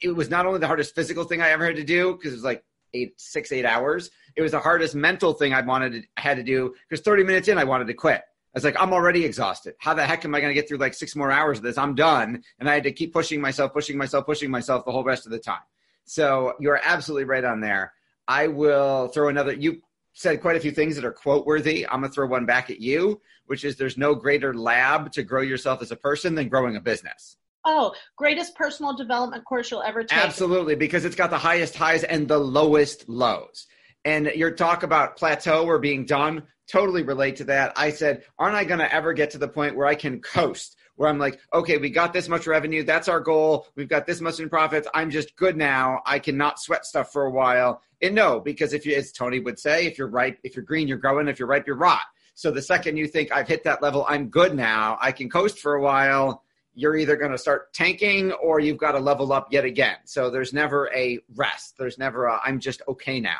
it 0.00 0.10
was 0.10 0.30
not 0.30 0.46
only 0.46 0.58
the 0.58 0.66
hardest 0.66 0.94
physical 0.94 1.24
thing 1.24 1.40
I 1.40 1.50
ever 1.50 1.64
had 1.64 1.76
to 1.76 1.84
do 1.84 2.14
because 2.14 2.32
it 2.32 2.36
was 2.36 2.44
like 2.44 2.64
eight, 2.94 3.20
six, 3.20 3.52
eight 3.52 3.64
hours. 3.64 4.10
It 4.36 4.42
was 4.42 4.52
the 4.52 4.60
hardest 4.60 4.94
mental 4.94 5.32
thing 5.32 5.54
I 5.54 5.60
wanted 5.60 5.92
to, 5.92 6.02
I 6.16 6.20
had 6.20 6.36
to 6.36 6.42
do 6.42 6.74
because 6.88 7.04
30 7.04 7.24
minutes 7.24 7.48
in, 7.48 7.58
I 7.58 7.64
wanted 7.64 7.86
to 7.86 7.94
quit. 7.94 8.20
I 8.20 8.56
was 8.58 8.64
like, 8.64 8.80
I'm 8.80 8.92
already 8.92 9.24
exhausted. 9.24 9.74
How 9.78 9.94
the 9.94 10.04
heck 10.04 10.24
am 10.24 10.34
I 10.34 10.40
going 10.40 10.50
to 10.50 10.54
get 10.54 10.68
through 10.68 10.78
like 10.78 10.94
six 10.94 11.14
more 11.14 11.30
hours 11.30 11.58
of 11.58 11.64
this? 11.64 11.78
I'm 11.78 11.94
done. 11.94 12.42
And 12.58 12.68
I 12.68 12.74
had 12.74 12.84
to 12.84 12.92
keep 12.92 13.12
pushing 13.12 13.40
myself, 13.40 13.72
pushing 13.72 13.96
myself, 13.98 14.26
pushing 14.26 14.50
myself 14.50 14.84
the 14.84 14.92
whole 14.92 15.04
rest 15.04 15.26
of 15.26 15.32
the 15.32 15.38
time. 15.38 15.60
So 16.04 16.54
you're 16.58 16.80
absolutely 16.82 17.24
right 17.24 17.44
on 17.44 17.60
there. 17.60 17.92
I 18.26 18.48
will 18.48 19.08
throw 19.08 19.28
another. 19.28 19.52
You 19.52 19.82
said 20.18 20.40
quite 20.40 20.56
a 20.56 20.60
few 20.60 20.72
things 20.72 20.96
that 20.96 21.04
are 21.04 21.12
quote 21.12 21.46
worthy. 21.46 21.86
I'm 21.86 22.00
going 22.00 22.10
to 22.10 22.14
throw 22.14 22.26
one 22.26 22.44
back 22.44 22.70
at 22.70 22.80
you, 22.80 23.20
which 23.46 23.64
is 23.64 23.76
there's 23.76 23.96
no 23.96 24.16
greater 24.16 24.52
lab 24.52 25.12
to 25.12 25.22
grow 25.22 25.42
yourself 25.42 25.80
as 25.80 25.92
a 25.92 25.96
person 25.96 26.34
than 26.34 26.48
growing 26.48 26.74
a 26.74 26.80
business. 26.80 27.36
Oh, 27.64 27.92
greatest 28.16 28.56
personal 28.56 28.96
development 28.96 29.44
course 29.44 29.70
you'll 29.70 29.82
ever 29.82 30.02
take. 30.02 30.18
Absolutely, 30.18 30.74
because 30.74 31.04
it's 31.04 31.14
got 31.14 31.30
the 31.30 31.38
highest 31.38 31.76
highs 31.76 32.02
and 32.02 32.26
the 32.26 32.38
lowest 32.38 33.08
lows. 33.08 33.68
And 34.04 34.26
your 34.34 34.50
talk 34.50 34.82
about 34.82 35.16
plateau 35.16 35.64
or 35.64 35.78
being 35.78 36.04
done 36.04 36.42
totally 36.68 37.02
relate 37.02 37.36
to 37.36 37.44
that. 37.44 37.72
I 37.76 37.90
said, 37.90 38.24
aren't 38.40 38.56
I 38.56 38.64
going 38.64 38.80
to 38.80 38.92
ever 38.92 39.12
get 39.12 39.30
to 39.30 39.38
the 39.38 39.48
point 39.48 39.76
where 39.76 39.86
I 39.86 39.94
can 39.94 40.20
coast? 40.20 40.77
Where 40.98 41.08
I'm 41.08 41.18
like, 41.18 41.40
okay, 41.54 41.78
we 41.78 41.88
got 41.88 42.12
this 42.12 42.28
much 42.28 42.46
revenue. 42.46 42.84
That's 42.84 43.08
our 43.08 43.20
goal. 43.20 43.66
We've 43.74 43.88
got 43.88 44.06
this 44.06 44.20
much 44.20 44.38
in 44.38 44.50
profits. 44.50 44.86
I'm 44.92 45.10
just 45.10 45.34
good 45.36 45.56
now. 45.56 46.02
I 46.04 46.18
cannot 46.18 46.60
sweat 46.60 46.84
stuff 46.84 47.12
for 47.12 47.24
a 47.24 47.30
while 47.30 47.80
and 48.00 48.14
no, 48.14 48.40
because 48.40 48.72
if 48.72 48.86
you, 48.86 48.94
as 48.94 49.12
Tony 49.12 49.40
would 49.40 49.58
say, 49.58 49.86
if 49.86 49.98
you're 49.98 50.08
ripe, 50.08 50.38
if 50.44 50.54
you're 50.54 50.64
green, 50.64 50.86
you're 50.86 50.98
growing. 50.98 51.28
If 51.28 51.38
you're 51.38 51.48
ripe, 51.48 51.66
you're 51.66 51.76
rot. 51.76 52.02
So 52.34 52.50
the 52.50 52.62
second 52.62 52.96
you 52.96 53.08
think 53.08 53.32
I've 53.32 53.48
hit 53.48 53.64
that 53.64 53.82
level, 53.82 54.06
I'm 54.08 54.28
good 54.28 54.54
now. 54.54 54.96
I 55.00 55.10
can 55.10 55.28
coast 55.28 55.58
for 55.58 55.74
a 55.74 55.82
while. 55.82 56.44
You're 56.74 56.96
either 56.96 57.16
going 57.16 57.32
to 57.32 57.38
start 57.38 57.72
tanking 57.72 58.30
or 58.32 58.60
you've 58.60 58.78
got 58.78 58.92
to 58.92 59.00
level 59.00 59.32
up 59.32 59.48
yet 59.50 59.64
again. 59.64 59.96
So 60.04 60.30
there's 60.30 60.52
never 60.52 60.88
a 60.94 61.18
rest. 61.34 61.74
There's 61.76 61.98
never 61.98 62.26
a 62.26 62.40
I'm 62.44 62.60
just 62.60 62.82
okay 62.86 63.18
now. 63.18 63.38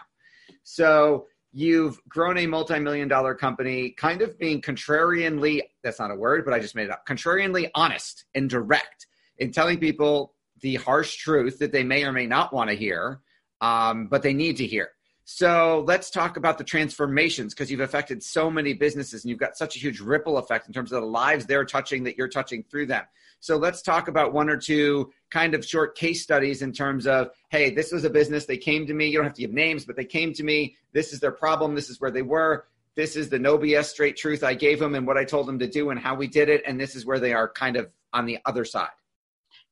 So 0.65 1.27
you've 1.53 2.01
grown 2.09 2.39
a 2.39 2.47
multi-million 2.47 3.09
dollar 3.09 3.35
company, 3.35 3.91
kind 3.91 4.23
of 4.23 4.39
being 4.39 4.61
contrarianly 4.61 5.61
that's 5.83 5.99
not 5.99 6.11
a 6.11 6.15
word, 6.15 6.45
but 6.45 6.55
I 6.55 6.59
just 6.59 6.75
made 6.75 6.85
it 6.85 6.91
up. 6.91 7.07
Contrarianly 7.07 7.71
honest 7.75 8.25
and 8.35 8.51
direct 8.51 9.07
in 9.39 9.51
telling 9.51 9.79
people 9.79 10.35
the 10.61 10.77
harsh 10.77 11.17
truth 11.17 11.59
that 11.59 11.73
they 11.73 11.85
may 11.85 12.05
or 12.05 12.13
may 12.13 12.27
not 12.27 12.53
want 12.53 12.69
to 12.71 12.77
hear 12.77 13.21
um, 13.61 14.07
but 14.07 14.23
they 14.23 14.33
need 14.33 14.57
to 14.59 14.67
hear. 14.67 14.91
So 15.25 15.85
let's 15.87 16.11
talk 16.11 16.39
about 16.39 16.57
the 16.57 16.65
transformations 16.65 17.53
because 17.53 17.71
you've 17.71 17.81
affected 17.81 18.23
so 18.23 18.51
many 18.51 18.73
businesses 18.73 19.25
and 19.25 19.31
you've 19.31 19.39
got 19.39 19.59
such 19.59 19.77
a 19.77 19.79
huge 19.79 20.01
ripple 20.01 20.39
effect 20.39 20.67
in 20.69 20.73
terms 20.73 20.91
of 20.91 21.03
the 21.03 21.07
lives 21.07 21.45
they're 21.45 21.67
touching 21.67 22.05
that 22.05 22.17
you're 22.17 22.29
touching 22.29 22.65
through 22.71 22.87
them. 22.87 23.05
So 23.41 23.57
let's 23.57 23.83
talk 23.83 24.09
about 24.09 24.33
one 24.33 24.49
or 24.51 24.57
two 24.57 25.13
kind 25.31 25.55
of 25.55 25.65
short 25.65 25.97
case 25.97 26.23
studies 26.23 26.63
in 26.63 26.73
terms 26.73 27.07
of, 27.07 27.31
hey, 27.51 27.71
this 27.71 27.93
was 27.93 28.05
a 28.05 28.11
business. 28.11 28.47
They 28.47 28.57
came 28.57 28.87
to 28.87 28.95
me. 28.95 29.07
You 29.09 29.19
don't 29.19 29.25
have 29.25 29.35
to 29.35 29.43
give 29.43 29.53
names, 29.53 29.85
but 29.85 29.97
they 29.97 30.05
came 30.05 30.33
to 30.35 30.43
me. 30.43 30.77
This 30.93 31.13
is 31.13 31.21
their 31.21 31.33
problem. 31.33 31.75
This 31.75 31.91
is 31.91 32.01
where 32.01 32.11
they 32.11 32.23
were. 32.23 32.67
This 32.97 33.15
is 33.15 33.29
the 33.29 33.39
no 33.39 33.57
BS 33.57 33.85
straight 33.85 34.17
truth 34.17 34.43
I 34.43 34.55
gave 34.55 34.81
them 34.81 34.97
and 34.97 35.07
what 35.07 35.17
I 35.17 35.25
told 35.25 35.47
them 35.47 35.59
to 35.61 35.69
do 35.69 35.91
and 35.91 36.01
how 36.01 36.15
we 36.15 36.27
did 36.27 36.49
it. 36.49 36.63
And 36.67 36.81
this 36.81 36.97
is 36.97 37.07
where 37.07 37.21
they 37.21 37.33
are 37.33 37.49
kind 37.49 37.77
of 37.77 37.89
on 38.13 38.27
the 38.27 38.39
other 38.45 38.65
side. 38.65 38.89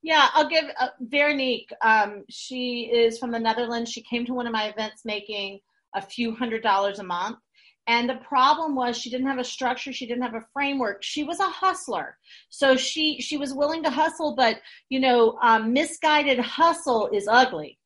Yeah, 0.02 0.28
I'll 0.34 0.48
give 0.48 0.66
uh, 0.78 0.88
Veronique. 1.00 1.72
Um, 1.82 2.24
she 2.28 2.82
is 2.92 3.18
from 3.18 3.32
the 3.32 3.40
Netherlands. 3.40 3.90
She 3.90 4.02
came 4.02 4.24
to 4.26 4.34
one 4.34 4.46
of 4.46 4.52
my 4.52 4.68
events 4.68 5.04
making 5.04 5.58
a 5.96 6.00
few 6.00 6.34
hundred 6.34 6.62
dollars 6.62 7.00
a 7.00 7.02
month. 7.02 7.38
And 7.86 8.08
the 8.08 8.16
problem 8.16 8.74
was 8.74 8.98
she 8.98 9.10
didn't 9.10 9.28
have 9.28 9.38
a 9.38 9.44
structure, 9.44 9.92
she 9.92 10.06
didn't 10.06 10.22
have 10.22 10.34
a 10.34 10.44
framework. 10.52 11.02
She 11.02 11.22
was 11.22 11.38
a 11.38 11.44
hustler, 11.44 12.18
so 12.48 12.76
she 12.76 13.20
she 13.20 13.36
was 13.36 13.54
willing 13.54 13.82
to 13.84 13.90
hustle, 13.90 14.34
but 14.34 14.60
you 14.88 14.98
know, 15.00 15.38
um, 15.42 15.72
misguided 15.72 16.38
hustle 16.38 17.08
is 17.12 17.28
ugly. 17.28 17.78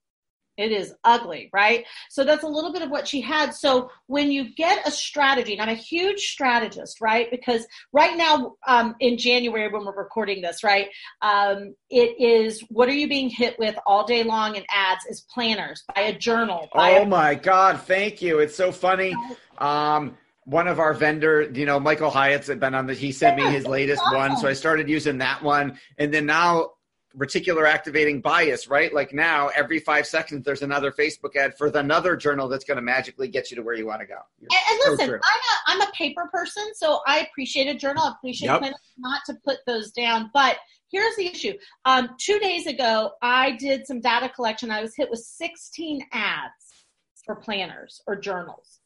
It 0.61 0.73
is 0.73 0.95
ugly, 1.05 1.49
right? 1.55 1.87
So 2.11 2.23
that's 2.23 2.43
a 2.43 2.47
little 2.47 2.71
bit 2.71 2.83
of 2.83 2.91
what 2.91 3.09
she 3.09 3.23
had. 3.23 3.55
So 3.55 3.91
when 4.09 4.31
you 4.31 4.55
get 4.55 4.87
a 4.87 4.91
strategy, 4.91 5.55
and 5.55 5.63
I'm 5.63 5.75
a 5.75 5.79
huge 5.79 6.21
strategist, 6.21 7.01
right? 7.01 7.31
Because 7.31 7.67
right 7.95 8.15
now 8.15 8.57
um, 8.67 8.95
in 9.01 9.17
January 9.17 9.69
when 9.73 9.87
we're 9.87 9.97
recording 9.97 10.43
this, 10.43 10.63
right, 10.63 10.89
um, 11.23 11.75
it 11.89 12.21
is 12.21 12.61
what 12.69 12.91
are 12.91 12.95
you 12.95 13.09
being 13.09 13.31
hit 13.31 13.59
with 13.59 13.75
all 13.87 14.05
day 14.05 14.23
long 14.23 14.57
in 14.57 14.65
ads 14.71 15.07
is 15.07 15.23
planners, 15.33 15.83
by 15.95 16.03
a 16.03 16.19
journal. 16.19 16.69
oh 16.75 17.03
a- 17.03 17.07
my 17.07 17.35
God, 17.35 17.81
thank 17.81 18.21
you. 18.21 18.41
It's 18.41 18.55
so 18.55 18.71
funny. 18.71 19.15
Um, 19.61 20.17
one 20.45 20.67
of 20.67 20.81
our 20.81 20.95
vendor, 20.95 21.43
you 21.43 21.67
know, 21.67 21.79
Michael 21.79 22.11
Hyatt's 22.11 22.49
been 22.49 22.75
on 22.75 22.87
the, 22.87 22.95
he 22.95 23.13
sent 23.13 23.37
me 23.37 23.45
his 23.53 23.67
latest 23.67 24.03
one. 24.13 24.37
So 24.37 24.49
I 24.49 24.55
started 24.55 24.89
using 24.89 25.19
that 25.19 25.43
one. 25.43 25.79
And 25.99 26.13
then 26.13 26.27
now 26.27 26.71
reticular 27.17 27.69
activating 27.69 28.21
bias, 28.21 28.69
right? 28.69 28.93
Like 28.93 29.13
now, 29.13 29.49
every 29.49 29.81
five 29.81 30.07
seconds, 30.07 30.45
there's 30.45 30.63
another 30.63 30.93
Facebook 30.93 31.37
ad 31.37 31.57
for 31.59 31.69
another 31.69 32.17
journal 32.17 32.49
that's 32.49 32.65
going 32.65 32.77
to 32.77 32.83
magically 32.83 33.29
get 33.29 33.51
you 33.51 33.57
to 33.57 33.63
where 33.63 33.75
you 33.75 33.87
want 33.87 34.01
to 34.01 34.07
go. 34.07 34.19
and, 34.41 34.51
and 34.51 34.99
listen, 34.99 35.15
I'm 35.15 35.19
a 35.19 35.83
I'm 35.83 35.89
a 35.89 35.93
paper 35.93 36.29
person, 36.33 36.65
so 36.75 37.01
I 37.07 37.21
appreciate 37.21 37.67
a 37.67 37.75
journal. 37.75 38.05
I 38.05 38.13
appreciate 38.13 38.49
yep. 38.49 38.73
not 38.99 39.23
to 39.27 39.35
put 39.45 39.59
those 39.67 39.91
down, 39.93 40.31
but. 40.33 40.59
Here's 40.93 41.15
the 41.15 41.27
issue. 41.29 41.53
Um, 41.85 42.17
two 42.19 42.41
days 42.41 42.67
ago, 42.67 43.13
I 43.23 43.53
did 43.53 43.87
some 43.87 44.01
data 44.01 44.29
collection. 44.29 44.73
I 44.73 44.83
was 44.83 44.97
hit 44.97 45.09
with 45.09 45.21
16 45.21 46.05
ads 46.11 46.85
for 47.25 47.37
planners 47.37 48.03
or 48.09 48.17
journals. 48.17 48.80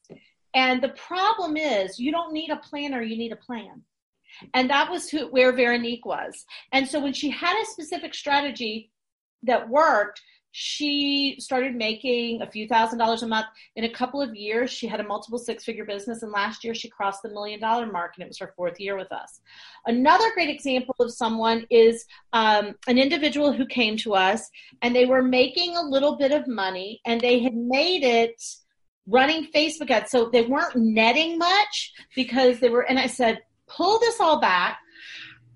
And 0.54 0.82
the 0.82 0.90
problem 0.90 1.56
is, 1.56 1.98
you 1.98 2.12
don't 2.12 2.32
need 2.32 2.50
a 2.50 2.56
planner, 2.56 3.02
you 3.02 3.16
need 3.16 3.32
a 3.32 3.36
plan. 3.36 3.82
And 4.52 4.68
that 4.70 4.90
was 4.90 5.08
who, 5.08 5.26
where 5.28 5.52
Veronique 5.52 6.06
was. 6.06 6.44
And 6.72 6.88
so 6.88 7.00
when 7.00 7.12
she 7.12 7.30
had 7.30 7.60
a 7.60 7.66
specific 7.66 8.14
strategy 8.14 8.90
that 9.42 9.68
worked, 9.68 10.20
she 10.56 11.34
started 11.40 11.74
making 11.74 12.40
a 12.40 12.48
few 12.48 12.68
thousand 12.68 12.98
dollars 12.98 13.24
a 13.24 13.26
month. 13.26 13.46
In 13.74 13.82
a 13.82 13.92
couple 13.92 14.22
of 14.22 14.36
years, 14.36 14.70
she 14.70 14.86
had 14.86 15.00
a 15.00 15.04
multiple 15.04 15.38
six 15.38 15.64
figure 15.64 15.84
business. 15.84 16.22
And 16.22 16.30
last 16.30 16.62
year, 16.62 16.76
she 16.76 16.88
crossed 16.88 17.22
the 17.22 17.28
million 17.30 17.58
dollar 17.58 17.90
mark, 17.90 18.12
and 18.14 18.22
it 18.22 18.28
was 18.28 18.38
her 18.38 18.54
fourth 18.56 18.78
year 18.78 18.96
with 18.96 19.10
us. 19.10 19.40
Another 19.86 20.32
great 20.32 20.48
example 20.48 20.94
of 21.00 21.12
someone 21.12 21.66
is 21.70 22.04
um, 22.32 22.76
an 22.86 22.98
individual 22.98 23.52
who 23.52 23.66
came 23.66 23.96
to 23.96 24.14
us 24.14 24.48
and 24.80 24.94
they 24.94 25.06
were 25.06 25.24
making 25.24 25.76
a 25.76 25.82
little 25.82 26.16
bit 26.16 26.30
of 26.30 26.46
money 26.46 27.00
and 27.04 27.20
they 27.20 27.40
had 27.40 27.56
made 27.56 28.04
it 28.04 28.40
running 29.06 29.48
Facebook 29.54 29.90
ads. 29.90 30.10
So 30.10 30.30
they 30.30 30.42
weren't 30.42 30.76
netting 30.76 31.38
much 31.38 31.92
because 32.14 32.60
they 32.60 32.68
were, 32.68 32.82
and 32.82 32.98
I 32.98 33.06
said, 33.06 33.40
pull 33.66 33.98
this 33.98 34.20
all 34.20 34.40
back, 34.40 34.78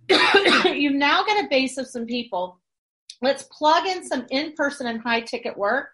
you've 0.64 0.94
now 0.94 1.24
got 1.24 1.44
a 1.44 1.48
base 1.48 1.78
of 1.78 1.86
some 1.86 2.06
people. 2.06 2.60
Let's 3.20 3.44
plug 3.44 3.86
in 3.86 4.06
some 4.06 4.26
in 4.30 4.52
person 4.52 4.86
and 4.86 5.00
high 5.00 5.20
ticket 5.20 5.56
work. 5.56 5.88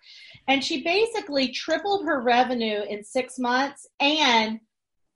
And 0.46 0.62
she 0.62 0.82
basically 0.82 1.48
tripled 1.48 2.04
her 2.04 2.20
revenue 2.20 2.82
in 2.88 3.02
six 3.02 3.38
months 3.38 3.86
and 3.98 4.60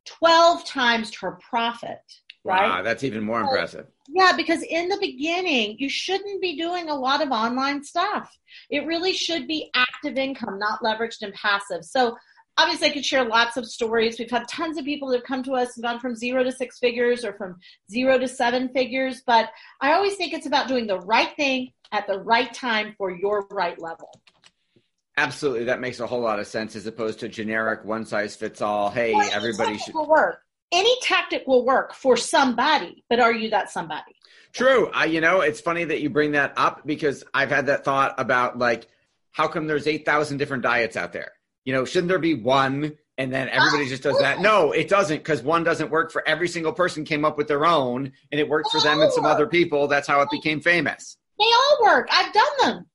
12 0.07 0.65
times 0.65 1.15
her 1.17 1.39
profit. 1.51 2.01
Right? 2.45 2.69
Wow, 2.69 2.83
that's 2.83 3.05
even 3.05 3.25
more 3.25 3.43
impressive. 3.43 3.89
Yeah, 4.09 4.33
because 4.35 4.63
in 4.63 4.89
the 4.89 4.97
beginning, 5.01 5.77
you 5.79 5.91
shouldn't 5.91 6.41
be 6.41 6.57
doing 6.57 6.89
a 6.89 6.95
lot 6.95 7.23
of 7.23 7.31
online 7.31 7.85
stuff. 7.85 8.35
It 8.71 8.87
really 8.87 9.13
should 9.13 9.47
be 9.47 9.71
active 9.75 10.17
income, 10.17 10.59
not 10.59 10.81
leveraged 10.83 11.21
and 11.21 11.35
passive. 11.35 11.85
So 11.85 12.17
obviously 12.59 12.89
I 12.89 12.91
could 12.91 13.05
share 13.05 13.25
lots 13.25 13.57
of 13.57 13.65
stories. 13.65 14.19
We've 14.19 14.31
had 14.31 14.47
tons 14.49 14.77
of 14.77 14.85
people 14.85 15.09
that 15.09 15.19
have 15.19 15.25
come 15.25 15.43
to 15.45 15.53
us 15.53 15.77
and 15.77 15.85
gone 15.85 16.01
from 16.01 16.15
zero 16.15 16.43
to 16.43 16.53
six 16.53 16.79
figures 16.79 17.25
or 17.25 17.33
from 17.33 17.57
zero 17.91 18.19
to 18.19 18.29
seven 18.29 18.69
figures. 18.69 19.23
But 19.25 19.51
I 19.81 19.93
always 19.93 20.17
think 20.17 20.35
it's 20.35 20.47
about 20.47 20.69
doing 20.69 20.87
the 20.87 20.99
right 20.99 21.35
thing 21.37 21.73
at 21.93 22.07
the 22.07 22.19
right 22.19 22.53
time 22.53 22.95
for 22.99 23.11
your 23.11 23.47
right 23.51 23.81
level. 23.81 24.11
Absolutely, 25.17 25.65
that 25.65 25.81
makes 25.81 25.99
a 25.99 26.07
whole 26.07 26.21
lot 26.21 26.39
of 26.39 26.47
sense 26.47 26.77
as 26.77 26.87
opposed 26.87 27.21
to 27.21 27.29
generic 27.29 27.85
one 27.85 28.05
size 28.05 28.37
fits 28.37 28.61
all. 28.61 28.91
Hey, 28.91 29.15
well, 29.15 29.29
everybody 29.33 29.79
should 29.79 29.95
work. 29.95 30.43
Any 30.71 30.95
tactic 31.03 31.45
will 31.47 31.65
work 31.65 31.95
for 31.95 32.17
somebody, 32.17 33.03
but 33.09 33.19
are 33.19 33.33
you 33.33 33.51
that 33.51 33.71
somebody? 33.71 34.15
True. 34.53 34.91
I, 34.93 35.07
you 35.07 35.21
know, 35.21 35.41
it's 35.41 35.61
funny 35.61 35.85
that 35.85 36.01
you 36.01 36.11
bring 36.11 36.33
that 36.33 36.53
up 36.57 36.87
because 36.87 37.25
I've 37.35 37.51
had 37.51 37.67
that 37.67 37.85
thought 37.85 38.15
about 38.19 38.59
like, 38.59 38.87
how 39.33 39.49
come 39.49 39.67
there's 39.67 39.87
eight 39.87 40.05
thousand 40.05 40.39
different 40.39 40.63
diets 40.63 40.97
out 40.97 41.13
there? 41.13 41.33
You 41.69 41.75
know, 41.75 41.85
shouldn't 41.85 42.09
there 42.09 42.19
be 42.19 42.33
one 42.33 42.97
and 43.19 43.31
then 43.31 43.51
everybody 43.51 43.91
just 43.91 44.03
does 44.03 44.19
that? 44.21 44.41
No, 44.41 44.73
it 44.73 44.89
doesn't 44.89 45.19
because 45.19 45.43
one 45.43 45.65
doesn't 45.65 45.91
work 45.91 46.11
for 46.11 46.27
every 46.27 46.49
single 46.49 46.73
person 46.73 47.05
came 47.05 47.27
up 47.27 47.37
with 47.37 47.47
their 47.47 47.67
own 47.67 48.11
and 48.33 48.41
it 48.41 48.49
worked 48.49 48.71
for 48.73 48.81
them 48.81 49.03
and 49.03 49.13
some 49.13 49.27
other 49.27 49.47
people. 49.47 49.87
That's 49.87 50.09
how 50.09 50.23
it 50.23 50.31
became 50.31 50.63
famous. 50.63 51.19
They 51.39 51.45
all 51.45 51.79
work. 51.83 52.09
I've 52.11 52.33
done 52.33 52.53
them. 52.63 52.87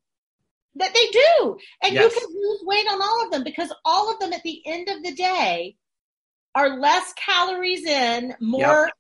That 0.77 0.91
they 0.91 1.05
do. 1.05 1.57
And 1.83 1.93
yes. 1.93 2.15
you 2.15 2.19
can 2.19 2.29
lose 2.29 2.61
weight 2.65 2.87
on 2.91 2.99
all 2.99 3.23
of 3.23 3.31
them 3.31 3.43
because 3.43 3.71
all 3.85 4.11
of 4.11 4.19
them 4.19 4.33
at 4.33 4.41
the 4.41 4.59
end 4.65 4.89
of 4.89 5.03
the 5.03 5.13
day 5.13 5.75
are 6.55 6.79
less 6.79 7.13
calories 7.13 7.85
in, 7.85 8.33
more 8.41 8.85
yep. 8.85 8.93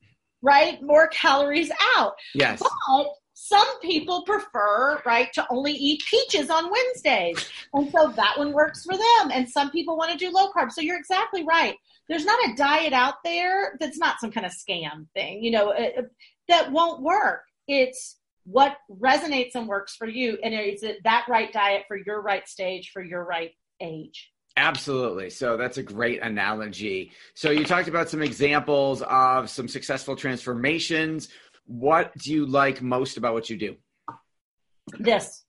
right, 0.43 0.83
more 0.83 1.07
calories 1.07 1.71
out. 1.97 2.13
Yes. 2.35 2.61
But 2.61 3.07
some 3.45 3.79
people 3.81 4.23
prefer, 4.23 5.01
right, 5.05 5.31
to 5.33 5.45
only 5.49 5.73
eat 5.73 6.01
peaches 6.09 6.49
on 6.49 6.71
Wednesdays. 6.71 7.49
And 7.73 7.91
so 7.91 8.13
that 8.15 8.37
one 8.37 8.53
works 8.53 8.85
for 8.85 8.95
them. 8.95 9.31
And 9.33 9.49
some 9.49 9.69
people 9.69 9.97
want 9.97 10.11
to 10.11 10.17
do 10.17 10.31
low 10.31 10.49
carb. 10.51 10.71
So 10.71 10.79
you're 10.79 10.97
exactly 10.97 11.43
right. 11.43 11.75
There's 12.07 12.23
not 12.23 12.39
a 12.49 12.55
diet 12.55 12.93
out 12.93 13.15
there 13.25 13.75
that's 13.81 13.97
not 13.97 14.21
some 14.21 14.31
kind 14.31 14.45
of 14.45 14.53
scam 14.53 15.07
thing, 15.13 15.43
you 15.43 15.51
know, 15.51 15.71
uh, 15.71 15.89
uh, 15.99 16.01
that 16.47 16.71
won't 16.71 17.01
work. 17.01 17.41
It's 17.67 18.17
what 18.45 18.77
resonates 18.89 19.55
and 19.55 19.67
works 19.67 19.93
for 19.93 20.07
you. 20.07 20.37
And 20.41 20.53
is 20.53 20.81
it 20.81 21.03
that 21.03 21.25
right 21.27 21.51
diet 21.51 21.83
for 21.89 21.97
your 21.97 22.21
right 22.21 22.47
stage, 22.47 22.91
for 22.93 23.03
your 23.03 23.25
right 23.25 23.51
age? 23.81 24.31
Absolutely. 24.55 25.29
So 25.29 25.57
that's 25.57 25.77
a 25.77 25.83
great 25.83 26.21
analogy. 26.21 27.11
So 27.33 27.51
you 27.51 27.65
talked 27.65 27.89
about 27.89 28.07
some 28.09 28.21
examples 28.21 29.01
of 29.01 29.49
some 29.49 29.67
successful 29.67 30.15
transformations. 30.15 31.27
What 31.65 32.15
do 32.17 32.31
you 32.31 32.45
like 32.45 32.81
most 32.81 33.17
about 33.17 33.33
what 33.33 33.49
you 33.49 33.57
do? 33.57 33.75
This. 34.99 35.45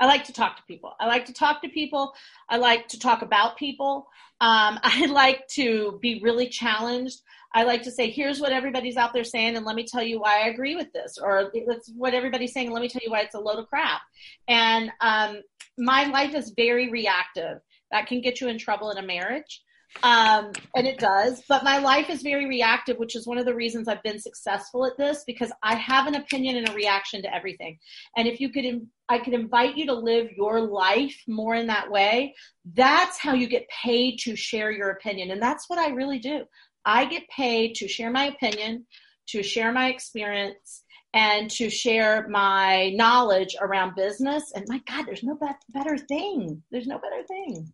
I 0.00 0.06
like 0.06 0.24
to 0.24 0.32
talk 0.32 0.56
to 0.56 0.62
people. 0.68 0.92
I 1.00 1.06
like 1.06 1.26
to 1.26 1.32
talk 1.32 1.60
to 1.62 1.68
people. 1.68 2.12
I 2.48 2.56
like 2.56 2.86
to 2.88 2.98
talk 2.98 3.22
about 3.22 3.56
people. 3.56 4.06
Um, 4.40 4.78
I 4.82 5.06
like 5.06 5.46
to 5.54 5.98
be 6.00 6.20
really 6.22 6.48
challenged. 6.48 7.20
I 7.54 7.64
like 7.64 7.82
to 7.82 7.90
say, 7.90 8.10
here's 8.10 8.40
what 8.40 8.52
everybody's 8.52 8.96
out 8.96 9.12
there 9.12 9.24
saying, 9.24 9.56
and 9.56 9.64
let 9.64 9.74
me 9.74 9.84
tell 9.84 10.02
you 10.02 10.20
why 10.20 10.42
I 10.42 10.48
agree 10.48 10.76
with 10.76 10.92
this. 10.92 11.18
Or 11.20 11.50
that's 11.66 11.90
what 11.96 12.14
everybody's 12.14 12.52
saying, 12.52 12.70
let 12.70 12.82
me 12.82 12.88
tell 12.88 13.00
you 13.02 13.10
why 13.10 13.20
it's 13.20 13.34
a 13.34 13.40
load 13.40 13.58
of 13.58 13.68
crap. 13.68 14.02
And 14.46 14.92
um, 15.00 15.40
my 15.78 16.04
life 16.04 16.34
is 16.34 16.52
very 16.56 16.90
reactive. 16.90 17.58
That 17.90 18.06
can 18.06 18.20
get 18.20 18.40
you 18.40 18.48
in 18.48 18.58
trouble 18.58 18.90
in 18.90 18.98
a 18.98 19.06
marriage 19.06 19.62
um, 20.02 20.52
and 20.76 20.86
it 20.86 20.98
does. 20.98 21.42
But 21.48 21.64
my 21.64 21.78
life 21.78 22.10
is 22.10 22.22
very 22.22 22.46
reactive, 22.46 22.98
which 22.98 23.16
is 23.16 23.26
one 23.26 23.38
of 23.38 23.46
the 23.46 23.54
reasons 23.54 23.88
I've 23.88 24.02
been 24.02 24.20
successful 24.20 24.86
at 24.86 24.96
this 24.96 25.24
because 25.26 25.52
I 25.62 25.74
have 25.76 26.06
an 26.06 26.14
opinion 26.14 26.56
and 26.56 26.68
a 26.68 26.72
reaction 26.74 27.22
to 27.22 27.34
everything. 27.34 27.78
And 28.16 28.28
if 28.28 28.40
you 28.40 28.50
could, 28.50 28.64
I 29.08 29.18
could 29.18 29.34
invite 29.34 29.76
you 29.76 29.86
to 29.86 29.94
live 29.94 30.30
your 30.36 30.60
life 30.60 31.16
more 31.26 31.54
in 31.54 31.66
that 31.66 31.90
way. 31.90 32.34
That's 32.74 33.18
how 33.18 33.34
you 33.34 33.48
get 33.48 33.68
paid 33.68 34.18
to 34.20 34.36
share 34.36 34.70
your 34.70 34.90
opinion, 34.90 35.30
and 35.30 35.42
that's 35.42 35.68
what 35.68 35.78
I 35.78 35.90
really 35.90 36.18
do. 36.18 36.44
I 36.84 37.04
get 37.04 37.28
paid 37.28 37.74
to 37.76 37.88
share 37.88 38.10
my 38.10 38.26
opinion, 38.26 38.86
to 39.28 39.42
share 39.42 39.72
my 39.72 39.88
experience, 39.88 40.84
and 41.14 41.50
to 41.50 41.70
share 41.70 42.28
my 42.28 42.90
knowledge 42.90 43.56
around 43.60 43.94
business. 43.94 44.52
And 44.54 44.64
my 44.68 44.80
God, 44.86 45.06
there's 45.06 45.22
no 45.22 45.38
better 45.72 45.98
thing. 45.98 46.62
There's 46.70 46.86
no 46.86 46.98
better 46.98 47.22
thing. 47.26 47.72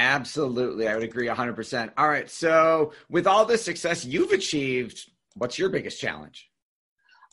Absolutely. 0.00 0.88
I 0.88 0.94
would 0.94 1.04
agree 1.04 1.26
100%. 1.26 1.90
All 1.98 2.08
right. 2.08 2.30
So, 2.30 2.92
with 3.10 3.26
all 3.26 3.44
the 3.44 3.58
success 3.58 4.02
you've 4.02 4.32
achieved, 4.32 5.10
what's 5.34 5.58
your 5.58 5.68
biggest 5.68 6.00
challenge? 6.00 6.50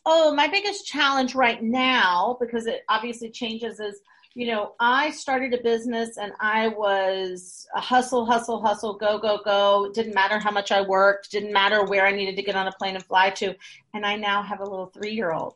Oh, 0.05 0.35
my 0.35 0.49
biggest 0.49 0.85
challenge 0.85 1.33
right 1.33 1.63
now, 1.63 2.37
because 2.41 2.67
it 2.67 2.81
obviously 2.89 3.29
changes, 3.29 3.79
is 3.79 4.01
you 4.35 4.45
know, 4.47 4.73
I 4.79 5.11
started 5.11 5.53
a 5.53 5.63
business 5.63 6.17
and 6.17 6.33
I 6.39 6.67
was 6.67 7.65
a 7.73 7.79
hustle, 7.79 8.25
hustle, 8.25 8.61
hustle, 8.61 8.93
go, 8.95 9.17
go, 9.17 9.39
go. 9.43 9.89
Didn't 9.93 10.13
matter 10.13 10.37
how 10.37 10.51
much 10.51 10.71
I 10.71 10.81
worked, 10.81 11.31
didn't 11.31 11.53
matter 11.53 11.85
where 11.85 12.05
I 12.05 12.11
needed 12.11 12.35
to 12.35 12.43
get 12.43 12.55
on 12.55 12.67
a 12.67 12.71
plane 12.73 12.95
and 12.95 13.03
fly 13.03 13.29
to. 13.31 13.55
And 13.95 14.05
I 14.05 14.15
now 14.17 14.43
have 14.43 14.59
a 14.59 14.69
little 14.69 14.87
three 14.87 15.13
year 15.13 15.31
old. 15.31 15.55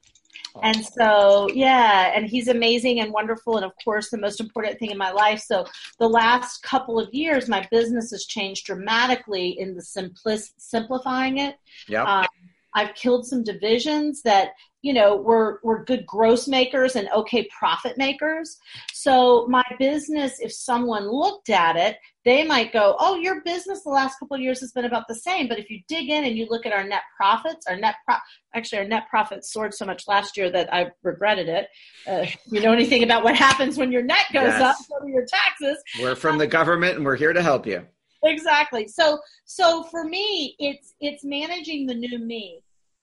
And 0.63 0.85
so, 0.85 1.49
yeah, 1.53 2.11
and 2.15 2.27
he's 2.27 2.47
amazing 2.47 2.99
and 2.99 3.13
wonderful, 3.13 3.57
and 3.57 3.65
of 3.65 3.71
course, 3.83 4.09
the 4.09 4.17
most 4.17 4.39
important 4.39 4.79
thing 4.79 4.91
in 4.91 4.97
my 4.97 5.11
life. 5.11 5.39
So, 5.39 5.65
the 5.99 6.09
last 6.09 6.63
couple 6.63 6.99
of 6.99 7.13
years, 7.13 7.47
my 7.47 7.67
business 7.71 8.11
has 8.11 8.25
changed 8.25 8.65
dramatically 8.65 9.57
in 9.59 9.75
the 9.75 9.81
simplis- 9.81 10.51
simplifying 10.57 11.37
it. 11.37 11.55
Yeah. 11.87 12.03
Um, 12.03 12.25
I've 12.73 12.95
killed 12.95 13.25
some 13.25 13.43
divisions 13.43 14.21
that 14.23 14.51
you 14.81 14.93
know 14.93 15.15
we're 15.15 15.57
we're 15.63 15.83
good 15.83 16.05
gross 16.05 16.47
makers 16.47 16.95
and 16.95 17.07
okay 17.15 17.47
profit 17.57 17.97
makers. 17.97 18.57
So 18.93 19.47
my 19.47 19.63
business 19.79 20.39
if 20.39 20.51
someone 20.51 21.07
looked 21.09 21.49
at 21.49 21.75
it 21.75 21.97
they 22.23 22.45
might 22.45 22.71
go 22.71 22.95
oh 22.99 23.15
your 23.15 23.41
business 23.41 23.83
the 23.83 23.89
last 23.89 24.19
couple 24.19 24.35
of 24.35 24.41
years 24.41 24.59
has 24.59 24.71
been 24.71 24.85
about 24.85 25.07
the 25.07 25.15
same 25.15 25.47
but 25.47 25.57
if 25.57 25.69
you 25.69 25.79
dig 25.87 26.09
in 26.09 26.23
and 26.23 26.37
you 26.37 26.45
look 26.49 26.65
at 26.67 26.73
our 26.73 26.83
net 26.83 27.01
profits 27.17 27.65
our 27.67 27.75
net 27.75 27.95
pro- 28.05 28.17
actually 28.53 28.77
our 28.77 28.85
net 28.85 29.07
profits 29.09 29.51
soared 29.51 29.73
so 29.73 29.85
much 29.85 30.07
last 30.07 30.37
year 30.37 30.51
that 30.51 30.71
i 30.71 30.85
regretted 31.03 31.49
it. 31.49 31.67
Uh, 32.07 32.25
you 32.47 32.61
know 32.61 32.73
anything 32.73 33.03
about 33.03 33.23
what 33.23 33.35
happens 33.35 33.77
when 33.77 33.91
your 33.91 34.03
net 34.03 34.25
goes 34.33 34.43
yes. 34.43 34.61
up 34.61 34.75
so 34.75 35.07
your 35.07 35.25
taxes. 35.25 35.77
We're 36.01 36.15
from 36.15 36.37
the 36.37 36.47
government 36.47 36.97
and 36.97 37.05
we're 37.05 37.15
here 37.15 37.33
to 37.33 37.41
help 37.41 37.65
you. 37.65 37.85
Exactly. 38.23 38.87
So 38.87 39.19
so 39.45 39.83
for 39.83 40.03
me 40.03 40.55
it's 40.59 40.93
it's 40.99 41.23
managing 41.23 41.87
the 41.87 41.95
new 41.95 42.19
me 42.19 42.61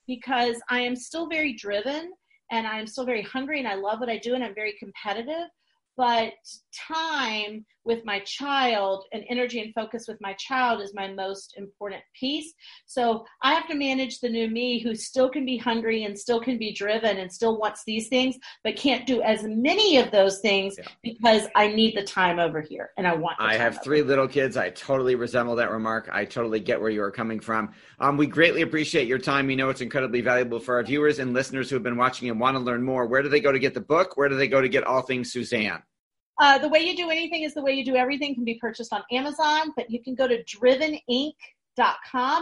because 0.08 0.56
I 0.70 0.80
am 0.80 0.96
still 0.96 1.28
very 1.28 1.52
driven 1.52 2.10
and 2.50 2.66
I 2.66 2.80
am 2.80 2.86
still 2.86 3.04
very 3.04 3.22
hungry 3.22 3.60
and 3.60 3.68
I 3.68 3.74
love 3.74 4.00
what 4.00 4.08
I 4.08 4.16
do 4.16 4.34
and 4.34 4.42
I'm 4.42 4.54
very 4.54 4.74
competitive 4.80 5.48
but 5.98 6.32
time 6.72 7.66
with 7.84 8.04
my 8.04 8.20
child 8.20 9.04
and 9.12 9.24
energy 9.28 9.60
and 9.60 9.74
focus 9.74 10.04
with 10.06 10.18
my 10.20 10.34
child 10.34 10.80
is 10.80 10.92
my 10.94 11.08
most 11.08 11.54
important 11.56 12.02
piece. 12.14 12.52
So 12.86 13.24
I 13.42 13.54
have 13.54 13.66
to 13.68 13.74
manage 13.74 14.20
the 14.20 14.28
new 14.28 14.48
me 14.48 14.78
who 14.78 14.94
still 14.94 15.30
can 15.30 15.44
be 15.44 15.56
hungry 15.56 16.04
and 16.04 16.16
still 16.16 16.38
can 16.38 16.58
be 16.58 16.72
driven 16.72 17.16
and 17.16 17.32
still 17.32 17.58
wants 17.58 17.82
these 17.86 18.08
things, 18.08 18.36
but 18.62 18.76
can't 18.76 19.06
do 19.06 19.22
as 19.22 19.42
many 19.42 19.96
of 19.96 20.10
those 20.10 20.40
things 20.40 20.76
yeah. 20.78 20.84
because 21.02 21.48
I 21.56 21.68
need 21.68 21.96
the 21.96 22.04
time 22.04 22.38
over 22.38 22.60
here 22.60 22.90
and 22.98 23.06
I 23.06 23.14
want. 23.16 23.36
I 23.40 23.56
have 23.56 23.82
three 23.82 23.98
here. 23.98 24.06
little 24.06 24.28
kids. 24.28 24.56
I 24.56 24.68
totally 24.70 25.14
resemble 25.14 25.56
that 25.56 25.70
remark. 25.70 26.10
I 26.12 26.26
totally 26.26 26.60
get 26.60 26.80
where 26.80 26.90
you 26.90 27.02
are 27.02 27.10
coming 27.10 27.40
from. 27.40 27.72
Um, 27.98 28.16
we 28.18 28.26
greatly 28.26 28.62
appreciate 28.62 29.08
your 29.08 29.18
time. 29.18 29.50
You 29.50 29.56
know 29.56 29.70
it's 29.70 29.80
incredibly 29.80 30.20
valuable 30.20 30.60
for 30.60 30.76
our 30.76 30.84
viewers 30.84 31.18
and 31.18 31.32
listeners 31.32 31.70
who 31.70 31.76
have 31.76 31.82
been 31.82 31.96
watching 31.96 32.28
and 32.28 32.38
want 32.38 32.54
to 32.54 32.60
learn 32.60 32.84
more. 32.84 33.06
Where 33.06 33.22
do 33.22 33.30
they 33.30 33.40
go 33.40 33.50
to 33.50 33.58
get 33.58 33.72
the 33.72 33.80
book? 33.80 34.16
Where 34.16 34.28
do 34.28 34.36
they 34.36 34.48
go 34.48 34.60
to 34.60 34.68
get 34.68 34.84
all 34.84 35.00
things 35.00 35.32
Suzanne? 35.32 35.82
Uh, 36.38 36.58
the 36.58 36.68
way 36.68 36.80
you 36.80 36.96
do 36.96 37.10
anything 37.10 37.42
is 37.42 37.54
the 37.54 37.62
way 37.62 37.72
you 37.72 37.84
do 37.84 37.96
everything 37.96 38.34
can 38.34 38.44
be 38.44 38.54
purchased 38.60 38.92
on 38.92 39.02
Amazon, 39.10 39.72
but 39.76 39.90
you 39.90 40.02
can 40.02 40.14
go 40.14 40.28
to 40.28 40.42
driveninc.com. 40.44 41.34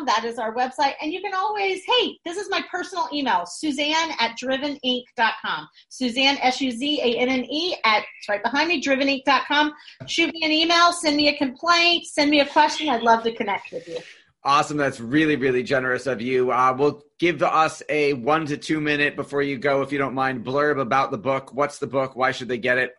That 0.07 0.25
is 0.25 0.39
our 0.39 0.55
website. 0.55 0.95
And 1.01 1.13
you 1.13 1.23
can 1.23 1.33
always, 1.35 1.83
hey, 1.87 2.19
this 2.25 2.37
is 2.37 2.51
my 2.51 2.63
personal 2.71 3.09
email, 3.13 3.47
Suzanne 3.47 4.11
at 4.19 4.37
driveninc.com. 4.39 5.69
Suzanne, 5.89 6.37
S 6.43 6.61
U 6.61 6.71
Z 6.71 7.01
A 7.03 7.19
N 7.19 7.29
N 7.29 7.45
E, 7.45 7.77
at, 7.85 8.05
it's 8.19 8.29
right 8.29 8.43
behind 8.43 8.69
me, 8.69 8.83
driveninc.com. 8.83 9.73
Shoot 10.07 10.33
me 10.35 10.43
an 10.45 10.53
email, 10.53 10.93
send 10.93 11.17
me 11.17 11.29
a 11.29 11.37
complaint, 11.39 12.05
send 12.07 12.31
me 12.31 12.41
a 12.41 12.47
question. 12.47 12.91
I'd 12.91 13.03
love 13.03 13.23
to 13.25 13.35
connect 13.35 13.73
with 13.73 13.89
you. 13.89 13.99
Awesome. 14.45 14.77
That's 14.77 15.01
really, 15.01 15.35
really 15.35 15.65
generous 15.65 16.07
of 16.07 16.21
you. 16.21 16.53
Uh, 16.53 16.73
we'll 16.79 17.03
give 17.19 17.43
us 17.43 17.83
a 17.89 18.13
one 18.13 18.47
to 18.47 18.57
two 18.57 18.81
minute 18.81 19.17
before 19.17 19.43
you 19.43 19.59
go, 19.59 19.83
if 19.83 19.91
you 19.91 19.99
don't 19.99 20.15
mind, 20.15 20.45
blurb 20.45 20.81
about 20.81 21.11
the 21.11 21.19
book. 21.19 21.53
What's 21.53 21.79
the 21.79 21.89
book? 21.89 22.15
Why 22.15 22.31
should 22.31 22.47
they 22.47 22.59
get 22.59 22.79
it? 22.79 22.93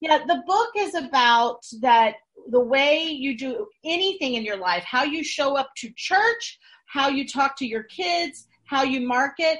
Yeah, 0.00 0.18
the 0.26 0.42
book 0.46 0.70
is 0.76 0.94
about 0.94 1.64
that 1.80 2.16
the 2.50 2.60
way 2.60 3.04
you 3.04 3.36
do 3.36 3.66
anything 3.84 4.34
in 4.34 4.44
your 4.44 4.56
life, 4.56 4.84
how 4.84 5.04
you 5.04 5.24
show 5.24 5.56
up 5.56 5.70
to 5.78 5.90
church, 5.96 6.58
how 6.86 7.08
you 7.08 7.26
talk 7.26 7.56
to 7.58 7.66
your 7.66 7.84
kids, 7.84 8.46
how 8.64 8.82
you 8.82 9.06
market. 9.06 9.58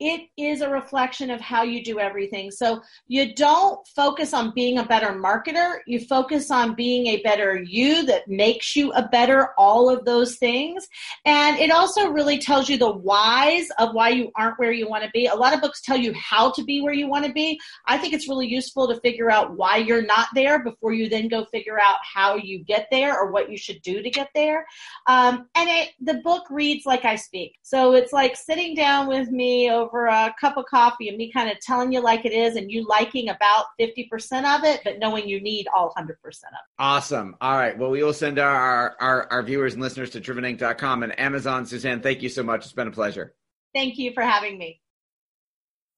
It 0.00 0.28
is 0.36 0.60
a 0.60 0.68
reflection 0.68 1.30
of 1.30 1.40
how 1.40 1.62
you 1.62 1.82
do 1.82 2.00
everything. 2.00 2.50
So 2.50 2.82
you 3.06 3.34
don't 3.34 3.86
focus 3.86 4.34
on 4.34 4.52
being 4.54 4.78
a 4.78 4.84
better 4.84 5.12
marketer. 5.12 5.78
You 5.86 6.00
focus 6.00 6.50
on 6.50 6.74
being 6.74 7.06
a 7.06 7.22
better 7.22 7.62
you 7.62 8.04
that 8.06 8.26
makes 8.26 8.74
you 8.74 8.92
a 8.92 9.06
better 9.08 9.50
all 9.56 9.88
of 9.88 10.04
those 10.04 10.36
things. 10.36 10.88
And 11.24 11.58
it 11.58 11.70
also 11.70 12.08
really 12.10 12.38
tells 12.38 12.68
you 12.68 12.76
the 12.76 12.90
whys 12.90 13.68
of 13.78 13.94
why 13.94 14.08
you 14.10 14.32
aren't 14.36 14.58
where 14.58 14.72
you 14.72 14.88
want 14.88 15.04
to 15.04 15.10
be. 15.10 15.26
A 15.26 15.34
lot 15.34 15.54
of 15.54 15.60
books 15.60 15.80
tell 15.80 15.96
you 15.96 16.12
how 16.14 16.50
to 16.52 16.64
be 16.64 16.80
where 16.80 16.92
you 16.92 17.08
want 17.08 17.24
to 17.26 17.32
be. 17.32 17.58
I 17.86 17.96
think 17.96 18.14
it's 18.14 18.28
really 18.28 18.48
useful 18.48 18.88
to 18.88 19.00
figure 19.00 19.30
out 19.30 19.56
why 19.56 19.76
you're 19.76 20.04
not 20.04 20.28
there 20.34 20.62
before 20.62 20.92
you 20.92 21.08
then 21.08 21.28
go 21.28 21.44
figure 21.46 21.78
out 21.78 21.98
how 22.02 22.34
you 22.34 22.64
get 22.64 22.88
there 22.90 23.16
or 23.16 23.30
what 23.30 23.50
you 23.50 23.56
should 23.56 23.80
do 23.82 24.02
to 24.02 24.10
get 24.10 24.28
there. 24.34 24.66
Um, 25.06 25.48
and 25.54 25.68
it, 25.68 25.90
the 26.00 26.14
book 26.14 26.44
reads 26.50 26.84
like 26.84 27.04
I 27.04 27.14
speak. 27.14 27.58
So 27.62 27.94
it's 27.94 28.12
like 28.12 28.36
sitting 28.36 28.74
down 28.74 29.06
with 29.06 29.30
me 29.30 29.70
over 29.84 30.06
a 30.06 30.34
cup 30.40 30.56
of 30.56 30.64
coffee 30.66 31.08
and 31.08 31.16
me 31.16 31.30
kind 31.30 31.50
of 31.50 31.58
telling 31.60 31.92
you 31.92 32.00
like 32.00 32.24
it 32.24 32.32
is 32.32 32.56
and 32.56 32.70
you 32.70 32.86
liking 32.86 33.28
about 33.28 33.66
50% 33.80 34.08
of 34.44 34.64
it, 34.64 34.80
but 34.84 34.98
knowing 34.98 35.28
you 35.28 35.40
need 35.40 35.66
all 35.74 35.92
100% 35.96 36.08
of 36.08 36.32
it. 36.32 36.38
Awesome. 36.78 37.36
All 37.40 37.56
right. 37.56 37.76
Well, 37.76 37.90
we 37.90 38.02
will 38.02 38.12
send 38.12 38.38
our, 38.38 38.96
our, 39.00 39.30
our 39.30 39.42
viewers 39.42 39.74
and 39.74 39.82
listeners 39.82 40.10
to 40.10 40.20
driveninc.com 40.20 41.02
and 41.02 41.18
Amazon. 41.18 41.66
Suzanne, 41.66 42.00
thank 42.00 42.22
you 42.22 42.28
so 42.28 42.42
much. 42.42 42.64
It's 42.64 42.72
been 42.72 42.88
a 42.88 42.92
pleasure. 42.92 43.34
Thank 43.74 43.98
you 43.98 44.12
for 44.12 44.22
having 44.22 44.58
me. 44.58 44.80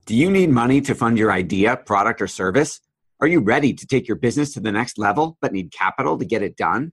Do 0.06 0.14
you 0.14 0.30
need 0.30 0.50
money 0.50 0.80
to 0.82 0.94
fund 0.94 1.18
your 1.18 1.32
idea, 1.32 1.76
product, 1.76 2.22
or 2.22 2.28
service? 2.28 2.80
Are 3.20 3.26
you 3.26 3.40
ready 3.40 3.72
to 3.72 3.86
take 3.86 4.06
your 4.06 4.16
business 4.16 4.54
to 4.54 4.60
the 4.60 4.70
next 4.70 4.98
level 4.98 5.36
but 5.40 5.52
need 5.52 5.72
capital 5.72 6.18
to 6.18 6.24
get 6.24 6.42
it 6.42 6.56
done? 6.56 6.92